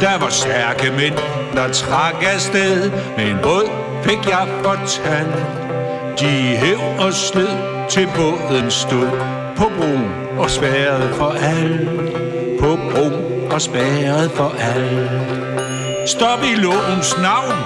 Der 0.00 0.18
var 0.18 0.28
stærke 0.28 0.92
mænd, 0.96 1.14
der 1.54 1.72
trak 1.72 2.14
afsted 2.34 2.90
Med 3.16 3.30
en 3.30 3.38
båd 3.42 3.70
fik 4.02 4.28
jeg 4.28 4.48
fortalt. 4.64 5.46
De 6.20 6.26
hæv 6.56 6.78
og 6.98 7.12
slid 7.12 7.48
til 7.88 8.08
båden 8.16 8.70
stod 8.70 9.10
På 9.56 9.64
bro 9.78 9.98
og 10.42 10.50
spærret 10.50 11.14
for 11.14 11.34
alt. 11.42 11.88
På 12.60 12.78
bro 12.90 13.32
og 13.54 13.62
spærret 13.62 14.30
for 14.30 14.54
alt. 14.58 15.10
Stop 16.08 16.38
i 16.42 16.54
lovens 16.54 17.16
navn. 17.18 17.58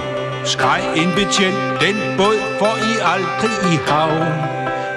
Skreg 0.44 0.82
en 0.96 1.10
betjent. 1.14 1.80
Den 1.80 2.16
båd 2.16 2.38
får 2.58 2.76
I 2.76 2.92
aldrig 3.14 3.72
i 3.72 3.76
havn. 3.86 4.55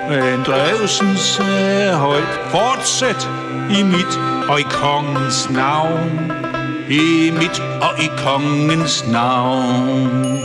Men 0.09 0.43
Drevsen 0.45 1.17
sagde 1.17 1.93
højt 1.93 2.39
Fortsæt 2.51 3.29
i 3.79 3.83
mit 3.83 4.19
og 4.49 4.59
i 4.59 4.63
kongens 4.63 5.49
navn. 5.49 6.31
I 6.89 7.31
mit 7.31 7.61
og 7.81 8.03
i 8.03 8.09
kongens 8.17 9.07
navn. 9.07 10.39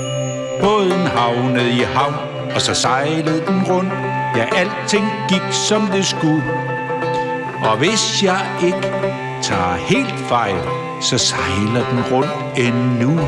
Båden 0.61 1.07
havnede 1.07 1.71
i 1.71 1.81
havn 1.81 2.15
Og 2.55 2.61
så 2.61 2.75
sejlede 2.75 3.43
den 3.47 3.63
rundt. 3.63 3.93
Ja, 4.37 4.45
alting 4.57 5.07
gik 5.29 5.53
som 5.69 5.87
det 5.87 6.07
skulle. 6.07 6.45
Og 7.63 7.77
hvis 7.79 8.23
jeg 8.23 8.47
ikke 8.65 8.93
tager 9.43 9.77
helt 9.77 10.19
fejl 10.29 10.59
Så 11.01 11.19
sejler 11.19 11.85
den 11.91 12.05
rundt 12.13 12.59
endnu. 12.59 13.21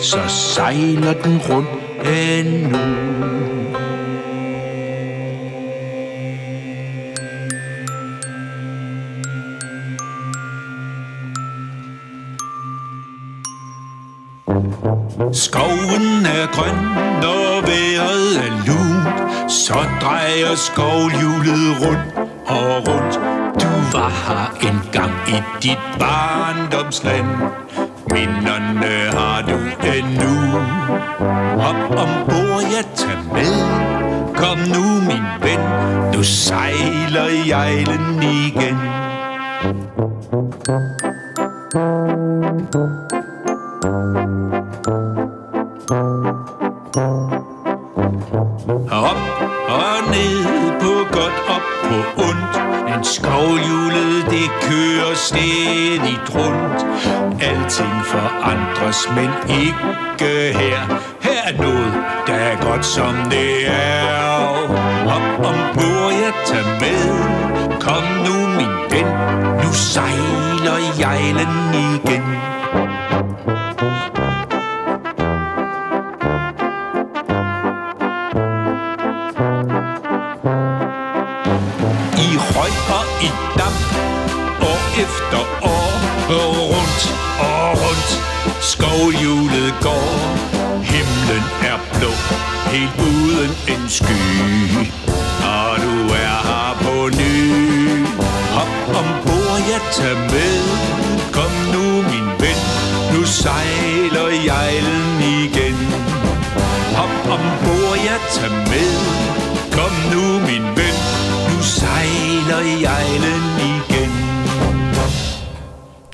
Så 0.00 0.18
sejler 0.28 1.12
den 1.12 1.40
rundt 1.48 1.68
endnu. 2.04 2.78
Skoven 15.18 16.26
er 16.26 16.46
grøn, 16.52 16.78
og 17.24 17.62
vejret 17.68 18.36
er 18.44 18.52
lunt 18.66 19.52
Så 19.52 19.78
drejer 20.02 20.54
skovhjulet 20.54 21.70
rundt 21.82 22.18
og 22.46 22.88
rundt. 22.88 23.14
Du 23.62 23.98
var 23.98 24.12
her 24.24 24.68
engang 24.68 25.12
i 25.28 25.42
dit 25.62 25.78
barndomsland. 25.98 27.26
Minderne 28.12 29.18
har 29.18 29.42
du 29.42 29.58
endnu. 29.96 30.58
Op 31.68 31.90
ombord, 31.90 32.62
jeg 32.76 32.84
tager 32.94 33.22
med. 33.32 33.54
Kom 34.34 34.58
nu, 34.58 34.84
min 35.00 35.26
ven. 35.42 35.60
Nu 36.14 36.22
sejler 36.22 37.46
jejlen 37.48 38.22
igen. 38.22 38.78
Op 45.90 45.96
og 49.68 49.96
ned 50.12 50.44
på 50.80 50.92
godt 51.12 51.38
op 51.48 51.66
på 51.84 52.22
ondt. 52.22 52.54
Men 52.90 53.04
skovhjulet 53.04 54.24
det 54.30 54.50
kører 54.62 55.14
stedigt 55.14 56.34
rundt. 56.34 56.86
Alting 57.42 58.04
forandres, 58.04 59.08
men 59.16 59.30
ikke 59.60 60.58
her. 60.58 60.78
Her 61.20 61.42
er 61.44 61.56
noget, 61.62 61.92
der 62.26 62.34
er 62.34 62.56
godt 62.70 62.84
som 62.86 63.14
det 63.30 63.68
er. 63.68 64.38
Op 65.06 65.46
ombord, 65.46 66.12
jeg 66.12 66.32
tager 66.46 66.80
med. 66.80 67.02
Kom 67.80 68.04
nu, 68.26 68.46
min 68.58 68.74
ven. 68.90 69.06
Nu 69.64 69.72
sejler 69.72 70.78
jejlen 71.00 71.68
igen 71.74 71.97
I 71.97 71.97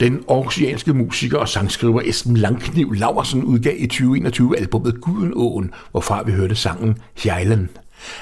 Den 0.04 0.24
aarhusianske 0.28 0.92
musiker 0.92 1.38
og 1.38 1.48
sangskriver 1.48 2.00
Esben 2.04 2.36
Langkniv 2.36 2.92
Laversen 2.92 3.44
udgav 3.44 3.74
i 3.78 3.86
2021 3.86 4.58
albumet 4.58 5.00
Gudenåen, 5.00 5.70
hvorfra 5.90 6.22
vi 6.22 6.32
hørte 6.32 6.54
sangen 6.54 6.98
Hjejlen. 7.22 7.68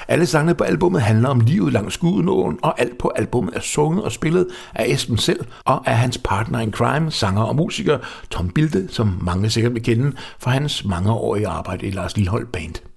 Alle 0.07 0.25
sangene 0.25 0.55
på 0.55 0.63
albumet 0.63 1.01
handler 1.01 1.29
om 1.29 1.39
livet 1.39 1.73
langs 1.73 1.97
Gudenåen, 1.97 2.59
og 2.61 2.81
alt 2.81 2.97
på 2.97 3.11
albumet 3.15 3.55
er 3.55 3.59
sunget 3.59 4.03
og 4.03 4.11
spillet 4.11 4.47
af 4.75 4.85
Esben 4.87 5.17
selv 5.17 5.45
og 5.65 5.87
af 5.87 5.97
hans 5.97 6.17
partner 6.17 6.59
in 6.59 6.71
crime, 6.71 7.11
sanger 7.11 7.41
og 7.41 7.55
musiker 7.55 7.97
Tom 8.29 8.49
Bilde, 8.49 8.87
som 8.89 9.19
mange 9.21 9.49
sikkert 9.49 9.73
vil 9.73 9.83
kende 9.83 10.15
fra 10.39 10.51
hans 10.51 10.85
mangeårige 10.85 11.47
arbejde 11.47 11.87
i 11.87 11.91
Lars 11.91 12.17
Lilhold 12.17 12.47
Band. 12.47 12.92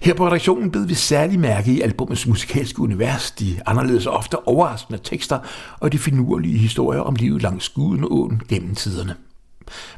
Her 0.00 0.14
på 0.14 0.26
redaktionen 0.26 0.70
bed 0.70 0.86
vi 0.86 0.94
særlig 0.94 1.40
mærke 1.40 1.72
i 1.72 1.80
albumets 1.80 2.26
musikalske 2.26 2.80
univers, 2.80 3.30
de 3.30 3.60
anderledes 3.66 4.06
og 4.06 4.12
ofte 4.12 4.48
overraskende 4.48 5.00
tekster 5.04 5.38
og 5.80 5.92
de 5.92 5.98
finurlige 5.98 6.58
historier 6.58 7.00
om 7.00 7.14
livet 7.14 7.42
langs 7.42 7.68
Gudenåen 7.68 8.42
gennem 8.48 8.74
tiderne. 8.74 9.14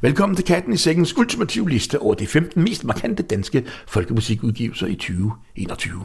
Velkommen 0.00 0.36
til 0.36 0.44
Katten 0.44 0.72
i 0.72 0.76
Sækkens 0.76 1.16
ultimative 1.16 1.70
liste 1.70 1.98
over 2.03 2.14
de 2.14 2.26
15 2.26 2.62
mest 2.62 2.84
markante 2.84 3.22
danske 3.22 3.64
folkemusikudgivelser 3.86 4.86
i 4.86 4.94
2021. 4.94 6.03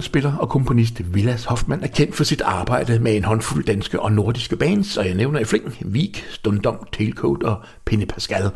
spiller 0.00 0.36
og 0.36 0.48
komponist 0.48 1.14
Vilas 1.14 1.44
Hoffmann 1.44 1.82
er 1.82 1.86
kendt 1.86 2.14
for 2.14 2.24
sit 2.24 2.40
arbejde 2.40 2.98
med 2.98 3.16
en 3.16 3.24
håndfuld 3.24 3.64
danske 3.64 4.00
og 4.00 4.12
nordiske 4.12 4.56
bands, 4.56 4.96
og 4.96 5.06
jeg 5.06 5.14
nævner 5.14 5.40
i 5.40 5.44
fling 5.44 5.76
Vik, 5.80 6.26
Stundom, 6.30 6.86
Tailcoat 6.92 7.42
og 7.42 7.62
Penny 7.84 8.04
Pascal. 8.04 8.50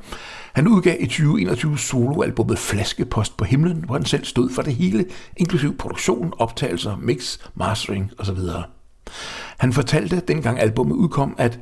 Han 0.53 0.69
udgav 0.69 0.97
i 1.01 1.07
2021 1.07 1.79
soloalbummet 1.79 2.59
Flaskepost 2.59 3.37
på 3.37 3.45
himlen, 3.45 3.85
hvor 3.85 3.95
han 3.95 4.05
selv 4.05 4.25
stod 4.25 4.51
for 4.51 4.63
det 4.63 4.75
hele, 4.75 5.05
inklusiv 5.37 5.77
produktion, 5.77 6.33
optagelser, 6.39 6.97
mix, 6.97 7.39
mastering 7.55 8.11
osv. 8.19 8.39
Han 9.59 9.73
fortalte, 9.73 10.23
dengang 10.29 10.61
albummet 10.61 10.95
udkom, 10.95 11.35
at 11.39 11.59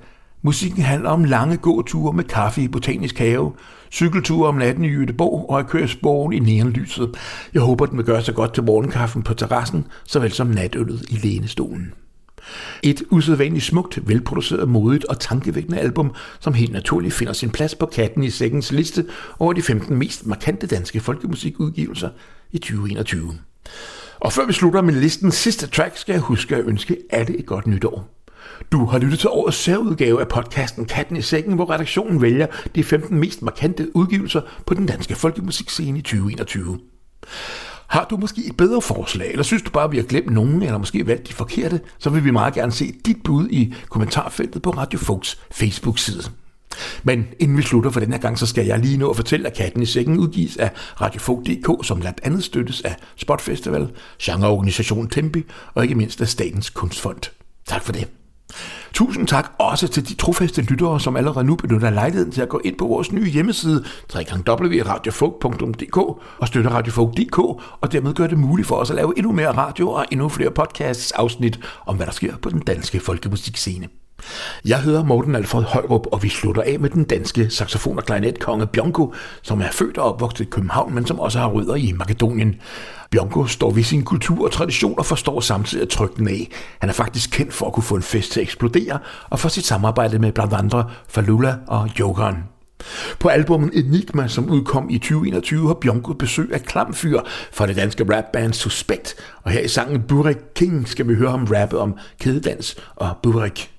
Musikken 0.47 0.83
handler 0.83 1.11
om 1.11 1.25
lange 1.25 1.57
gåture 1.57 2.13
med 2.13 2.25
kaffe 2.25 2.63
i 2.63 2.69
botanisk 2.69 3.19
have, 3.19 3.53
cykelture 3.91 4.49
om 4.49 4.55
natten 4.55 4.85
i 4.85 4.89
Jødeborg 4.89 5.51
og 5.51 5.59
at 5.59 5.67
køre 5.67 5.89
sporen 5.89 6.33
i 6.33 6.39
neonlyset. 6.39 7.17
Jeg 7.55 7.63
håber, 7.63 7.87
den 7.87 7.99
vil 7.99 8.07
gøre 8.07 8.23
sig 8.23 8.35
godt 8.35 8.55
til 8.55 8.63
morgenkaffen 8.63 9.23
på 9.23 9.35
terrassen, 9.35 9.87
såvel 10.07 10.33
som 10.33 10.47
natøllet 10.47 11.07
i 11.11 11.15
lænestolen. 11.15 11.93
Et 12.83 13.03
usædvanligt 13.11 13.65
smukt, 13.65 14.09
velproduceret, 14.09 14.69
modigt 14.69 15.05
og 15.05 15.21
tankevækkende 15.21 15.79
album, 15.79 16.15
som 16.41 16.55
helt 16.55 16.73
naturligt 16.73 17.15
finder 17.15 17.33
sin 17.33 17.51
plads 17.51 17.75
på 17.75 17.87
katten 17.87 18.25
i 18.25 18.31
sækkens 18.31 18.73
liste 18.73 19.07
over 19.39 19.53
de 19.53 19.63
15 19.63 19.97
mest 19.97 20.27
markante 20.27 20.67
danske 20.67 21.01
folkemusikudgivelser 21.01 22.09
i 22.53 22.59
2021. 22.59 23.33
Og 24.21 24.33
før 24.33 24.47
vi 24.47 24.53
slutter 24.53 24.83
med 24.83 24.95
listens 24.95 25.35
sidste 25.35 25.67
track, 25.67 25.97
skal 25.97 26.13
jeg 26.13 26.23
huske 26.23 26.57
at 26.57 26.65
ønske 26.65 26.97
alle 27.11 27.39
et 27.39 27.47
godt 27.47 27.67
nytår. 27.67 28.24
Du 28.73 28.85
har 28.85 28.99
lyttet 28.99 29.19
til 29.19 29.29
årets 29.29 29.57
særudgave 29.57 30.21
af 30.21 30.29
podcasten 30.29 30.85
Katten 30.85 31.17
i 31.17 31.23
Sækken, 31.23 31.55
hvor 31.55 31.71
redaktionen 31.71 32.23
vælger 32.23 32.47
de 32.75 32.85
15 32.85 33.19
mest 33.19 33.43
markante 33.43 33.97
udgivelser 33.97 34.41
på 34.67 34.75
den 34.75 34.87
danske 34.87 35.15
folkemusikscene 35.15 35.99
i 35.99 36.03
2021. 36.03 36.79
Har 37.87 38.07
du 38.11 38.17
måske 38.17 38.47
et 38.47 38.57
bedre 38.57 38.83
forslag, 38.83 39.31
eller 39.31 39.43
synes 39.43 39.63
du 39.63 39.71
bare, 39.71 39.85
at 39.85 39.93
vi 39.93 39.97
har 39.97 40.05
glemt 40.05 40.31
nogen, 40.31 40.63
eller 40.63 40.79
måske 40.79 41.07
valgt 41.07 41.29
de 41.29 41.33
forkerte, 41.33 41.81
så 41.99 42.11
vil 42.11 42.25
vi 42.25 42.31
meget 42.31 42.55
gerne 42.55 42.73
se 42.73 42.95
dit 43.07 43.17
bud 43.25 43.49
i 43.51 43.75
kommentarfeltet 43.89 44.63
på 44.63 44.71
Radio 44.71 44.99
Folks 44.99 45.39
Facebook-side. 45.53 46.23
Men 47.03 47.27
inden 47.41 47.57
vi 47.57 47.63
slutter 47.63 47.91
for 47.91 48.01
den 48.01 48.13
her 48.13 48.21
gang, 48.21 48.39
så 48.39 48.47
skal 48.47 48.67
jeg 48.67 48.79
lige 48.79 48.99
nå 48.99 49.11
at 49.11 49.17
fortælle, 49.17 49.47
at 49.47 49.57
Katten 49.57 49.83
i 49.83 49.87
Sækken 49.87 50.19
udgives 50.19 50.57
af 50.57 50.71
Radiofog.dk, 51.01 51.87
som 51.87 52.01
blandt 52.01 52.21
andet 52.23 52.45
støttes 52.45 52.81
af 52.81 52.97
Spot 53.17 53.41
Festival, 53.41 53.89
genreorganisationen 54.23 55.09
Tempi 55.09 55.45
og 55.75 55.83
ikke 55.83 55.95
mindst 55.95 56.21
af 56.21 56.29
Statens 56.29 56.71
Kunstfond. 56.71 57.31
Tak 57.67 57.83
for 57.83 57.93
det. 57.93 58.09
Tusind 58.93 59.27
tak 59.27 59.53
også 59.59 59.89
til 59.89 60.09
de 60.09 60.15
trofaste 60.15 60.63
lyttere, 60.63 61.01
som 61.01 61.17
allerede 61.17 61.45
nu 61.45 61.57
benytter 61.57 61.91
lejligheden 61.91 62.33
til 62.33 62.43
at 62.43 62.49
gå 62.49 62.61
ind 62.65 62.79
på 62.79 62.87
vores 62.87 63.13
nye 63.13 63.31
hjemmeside, 63.31 63.85
www.radiofolk.dk 64.49 65.97
og 66.39 66.49
støtte 66.49 66.71
Radiofolk.dk, 66.71 67.39
og 67.81 67.93
dermed 67.93 68.15
gøre 68.15 68.29
det 68.29 68.39
muligt 68.39 68.69
for 68.69 68.77
os 68.77 68.91
at 68.91 68.97
lave 68.97 69.13
endnu 69.17 69.33
mere 69.33 69.53
radio 69.53 69.91
og 69.91 70.07
endnu 70.11 70.29
flere 70.29 70.51
podcasts 70.51 71.13
afsnit 71.13 71.61
om, 71.87 71.97
hvad 71.97 72.07
der 72.07 72.13
sker 72.13 72.37
på 72.37 72.51
den 72.51 72.61
danske 72.61 73.01
folkemusikscene. 73.01 73.89
Jeg 74.65 74.83
hedder 74.83 75.05
Morten 75.05 75.35
Alfred 75.35 75.63
Højrup, 75.63 76.07
og 76.13 76.23
vi 76.23 76.29
slutter 76.29 76.63
af 76.63 76.81
med 76.81 76.91
den 76.91 77.05
danske 77.05 77.47
saxofon- 77.51 77.97
og 77.97 78.05
klarinetkonge 78.05 78.67
Bjonko, 78.67 79.15
som 79.43 79.61
er 79.61 79.71
født 79.73 79.99
og 79.99 80.13
opvokset 80.13 80.45
i 80.45 80.49
København, 80.51 80.95
men 80.95 81.07
som 81.07 81.21
også 81.21 81.39
har 81.39 81.49
rødder 81.49 81.75
i 81.75 81.93
Makedonien. 81.93 82.55
Bjonko 83.11 83.47
står 83.47 83.71
ved 83.71 83.83
sin 83.83 84.05
kultur 84.05 84.45
og 84.45 84.53
tradition 84.53 84.99
og 84.99 85.07
forstår 85.07 85.41
samtidig 85.41 85.83
at 85.83 85.89
trykke 85.89 86.17
den 86.17 86.29
af. 86.29 86.51
Han 86.81 86.91
er 86.91 86.95
faktisk 86.95 87.31
kendt 87.31 87.53
for 87.53 87.67
at 87.67 87.73
kunne 87.73 87.85
få 87.85 87.95
en 87.95 88.03
fest 88.03 88.33
til 88.33 88.41
at 88.41 88.45
eksplodere, 88.45 88.99
og 89.31 89.39
for 89.39 89.49
sit 89.49 89.65
samarbejde 89.65 90.19
med 90.19 90.33
blandt 90.33 90.53
andre 90.53 90.91
Falula 91.09 91.57
og 91.67 91.91
Jokeren. 92.01 92.37
På 93.19 93.29
albummet 93.29 93.71
Enigma, 93.75 94.29
som 94.29 94.51
udkom 94.51 94.91
i 94.91 94.99
2021, 94.99 95.67
har 95.67 95.75
Bjonko 95.75 96.13
besøg 96.13 96.51
af 96.53 96.63
Klamfyr 96.63 97.21
fra 97.53 97.67
det 97.67 97.77
danske 97.77 98.17
rapband 98.17 98.53
Suspekt, 98.53 99.15
og 99.43 99.51
her 99.51 99.61
i 99.61 99.69
sangen 99.69 100.03
Burek 100.03 100.39
King 100.55 100.89
skal 100.89 101.09
vi 101.09 101.15
høre 101.15 101.31
ham 101.31 101.45
rappe 101.45 101.79
om 101.79 101.97
kædedans 102.21 102.77
og 102.97 103.17
Burek. 103.23 103.74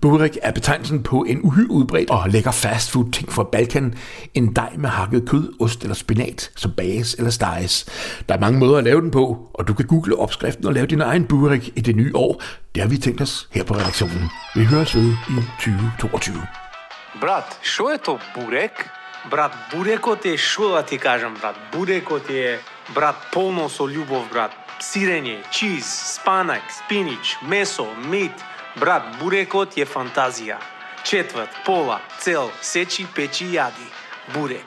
Burek 0.00 0.38
er 0.42 0.52
betegnelsen 0.52 1.02
på 1.02 1.24
en 1.28 1.40
uhyre 1.42 1.70
udbredt 1.70 2.10
og 2.10 2.30
lækker 2.30 2.50
fastfood 2.50 3.12
ting 3.12 3.32
fra 3.32 3.42
Balkan. 3.52 3.94
En 4.34 4.52
dej 4.56 4.72
med 4.76 4.88
hakket 4.88 5.28
kød, 5.28 5.52
ost 5.60 5.82
eller 5.82 5.94
spinat, 5.94 6.50
som 6.56 6.70
bages 6.76 7.14
eller 7.14 7.30
steges. 7.30 7.86
Der 8.28 8.34
er 8.34 8.40
mange 8.40 8.58
måder 8.58 8.78
at 8.78 8.84
lave 8.84 9.00
den 9.00 9.10
på, 9.10 9.50
og 9.54 9.68
du 9.68 9.74
kan 9.74 9.86
google 9.86 10.16
opskriften 10.16 10.66
og 10.66 10.72
lave 10.72 10.86
din 10.86 11.00
egen 11.00 11.24
burek 11.24 11.68
i 11.76 11.80
det 11.80 11.96
nye 11.96 12.12
år. 12.14 12.42
Det 12.74 12.82
har 12.82 12.90
vi 12.90 12.98
tænkt 12.98 13.20
os 13.20 13.48
her 13.50 13.64
på 13.64 13.74
redaktionen. 13.74 14.30
Vi 14.54 14.64
høres 14.64 14.94
ved 14.96 15.12
i 15.28 15.40
2022. 15.60 16.46
Brat, 17.20 17.58
što 17.62 17.90
je 17.90 17.98
to 17.98 18.18
burek? 18.34 18.90
Brat, 19.30 19.52
burekot 19.72 20.24
je, 20.24 20.38
što 20.38 20.68
da 20.68 20.82
ti 20.82 20.98
kažem, 20.98 21.34
brat? 21.40 21.54
Burekot 21.72 22.30
je, 22.30 22.58
brat, 22.94 23.14
polno 23.32 23.68
so 23.68 23.86
ljubov, 23.86 24.22
brat. 24.32 24.50
Sirenje, 24.80 25.38
cheese, 25.52 26.14
spanak, 26.14 26.62
spinach, 26.84 27.28
meso, 27.48 27.86
meat– 28.10 28.44
Брат, 28.74 29.04
бурекот 29.20 29.76
е 29.78 29.84
фантазија. 29.86 30.56
Четврт, 31.06 31.60
пола, 31.66 32.00
цел, 32.18 32.50
сечи, 32.60 33.06
печи, 33.14 33.46
јади. 33.54 33.86
Бурек. 34.34 34.66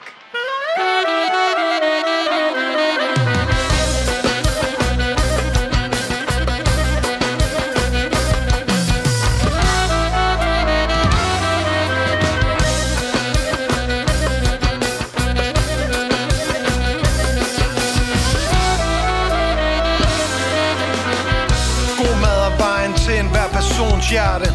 hjerte. 24.10 24.48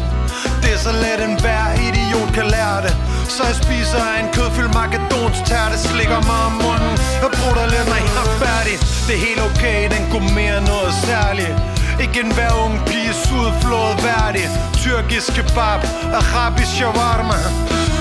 Det 0.62 0.70
er 0.74 0.78
så 0.86 0.92
let 0.92 1.20
en 1.28 1.34
hver 1.40 1.66
idiot 1.86 2.30
kan 2.34 2.46
lære 2.54 2.82
det. 2.86 2.94
Så 3.34 3.42
jeg 3.50 3.56
spiser 3.62 4.04
en 4.20 4.28
kødfyldt 4.34 4.74
makedons 4.74 5.38
tærte 5.48 5.76
Slikker 5.78 6.20
mig 6.30 6.40
om 6.48 6.54
munden 6.64 6.94
Jeg 7.22 7.30
bruger 7.38 7.66
lidt, 7.74 7.86
når 7.92 8.00
jeg 8.08 8.16
er 8.24 8.30
færdig 8.44 8.76
Det 9.06 9.14
er 9.18 9.22
helt 9.28 9.42
okay, 9.48 9.78
den 9.94 10.02
kunne 10.12 10.30
mere 10.40 10.60
noget 10.72 10.92
særligt. 11.08 11.56
Ikke 12.02 12.20
en 12.24 12.32
hver 12.36 12.52
ung 12.64 12.74
pige 12.88 13.14
sudflået 13.24 13.96
værdig. 14.06 14.46
Tyrkisk 14.82 15.28
kebab, 15.36 15.80
arabisk 16.20 16.72
shawarma. 16.76 17.38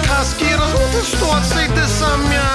Kaskiras, 0.08 0.74
det 0.93 1.01
er 1.04 1.10
stort 1.18 1.43
set 1.54 1.72
det 1.80 1.89
samme, 1.99 2.26
ja. 2.39 2.51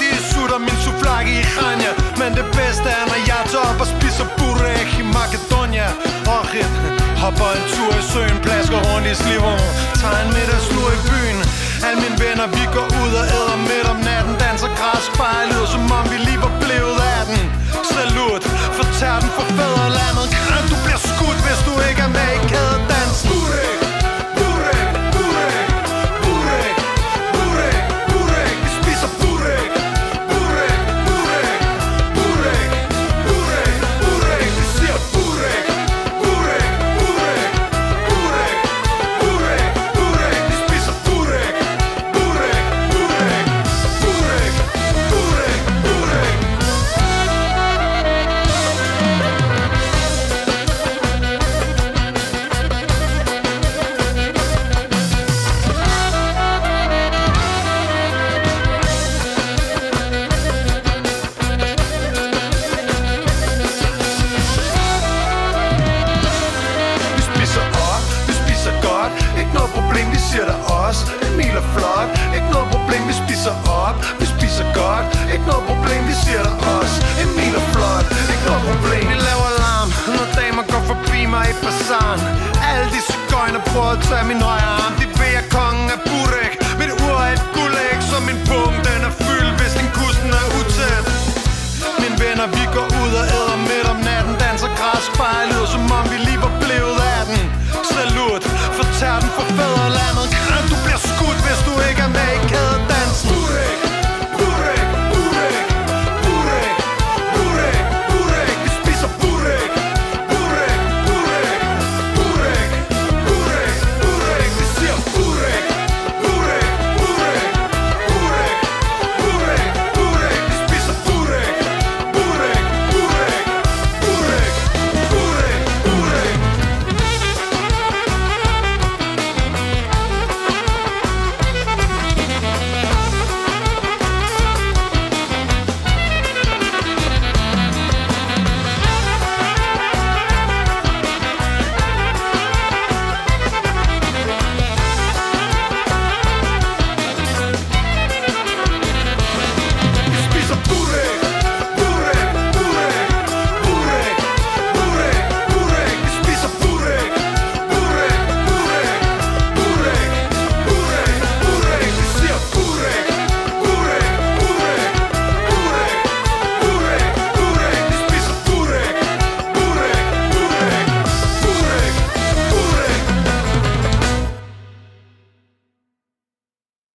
De 0.00 0.10
sutter 0.30 0.58
min 0.66 0.78
suflak 0.84 1.26
i 1.36 1.38
Khania. 1.54 1.92
Men 2.20 2.30
det 2.38 2.46
bedste 2.58 2.88
er, 2.98 3.04
når 3.10 3.20
jeg 3.32 3.42
tager 3.52 3.66
op 3.70 3.80
og 3.84 3.88
spiser 3.94 4.26
burek 4.38 4.90
i 5.02 5.04
Makedonia. 5.16 5.88
Åh, 6.28 6.34
oh, 6.34 6.95
Hopper 7.22 7.50
en 7.58 7.64
tur 7.74 7.92
i 8.00 8.02
søen, 8.12 8.38
plasker 8.44 8.80
rundt 8.88 9.06
i 9.12 9.14
sliveren 9.22 9.60
Tager 10.00 10.18
en 10.24 10.30
middagslur 10.36 10.88
i 10.98 11.00
byen. 11.10 11.38
Alle 11.86 11.98
mine 12.04 12.18
venner, 12.24 12.46
vi 12.56 12.64
går 12.76 12.86
ud 13.02 13.12
og 13.20 13.24
æder 13.38 13.58
midt 13.70 13.86
om 13.92 13.98
natten. 14.08 14.34
Danser 14.44 14.70
græs, 14.78 15.06
lyder 15.50 15.68
som 15.74 15.82
om 15.98 16.04
vi 16.12 16.18
lige 16.26 16.40
var 16.46 16.54
blevet 16.62 16.98
af 17.14 17.22
den 17.30 17.42
Salut, 17.92 18.42
fortær 18.78 19.14
den 19.22 19.30
for 19.36 19.46
fædrelandet. 19.56 20.26
Du 20.70 20.76
bliver 20.84 21.00
skudt, 21.10 21.40
hvis 21.46 21.60
du 21.66 21.72
ikke 21.88 22.00
er 22.06 22.12
med 22.18 22.30
i 22.38 22.40
kædedansen 22.50 23.85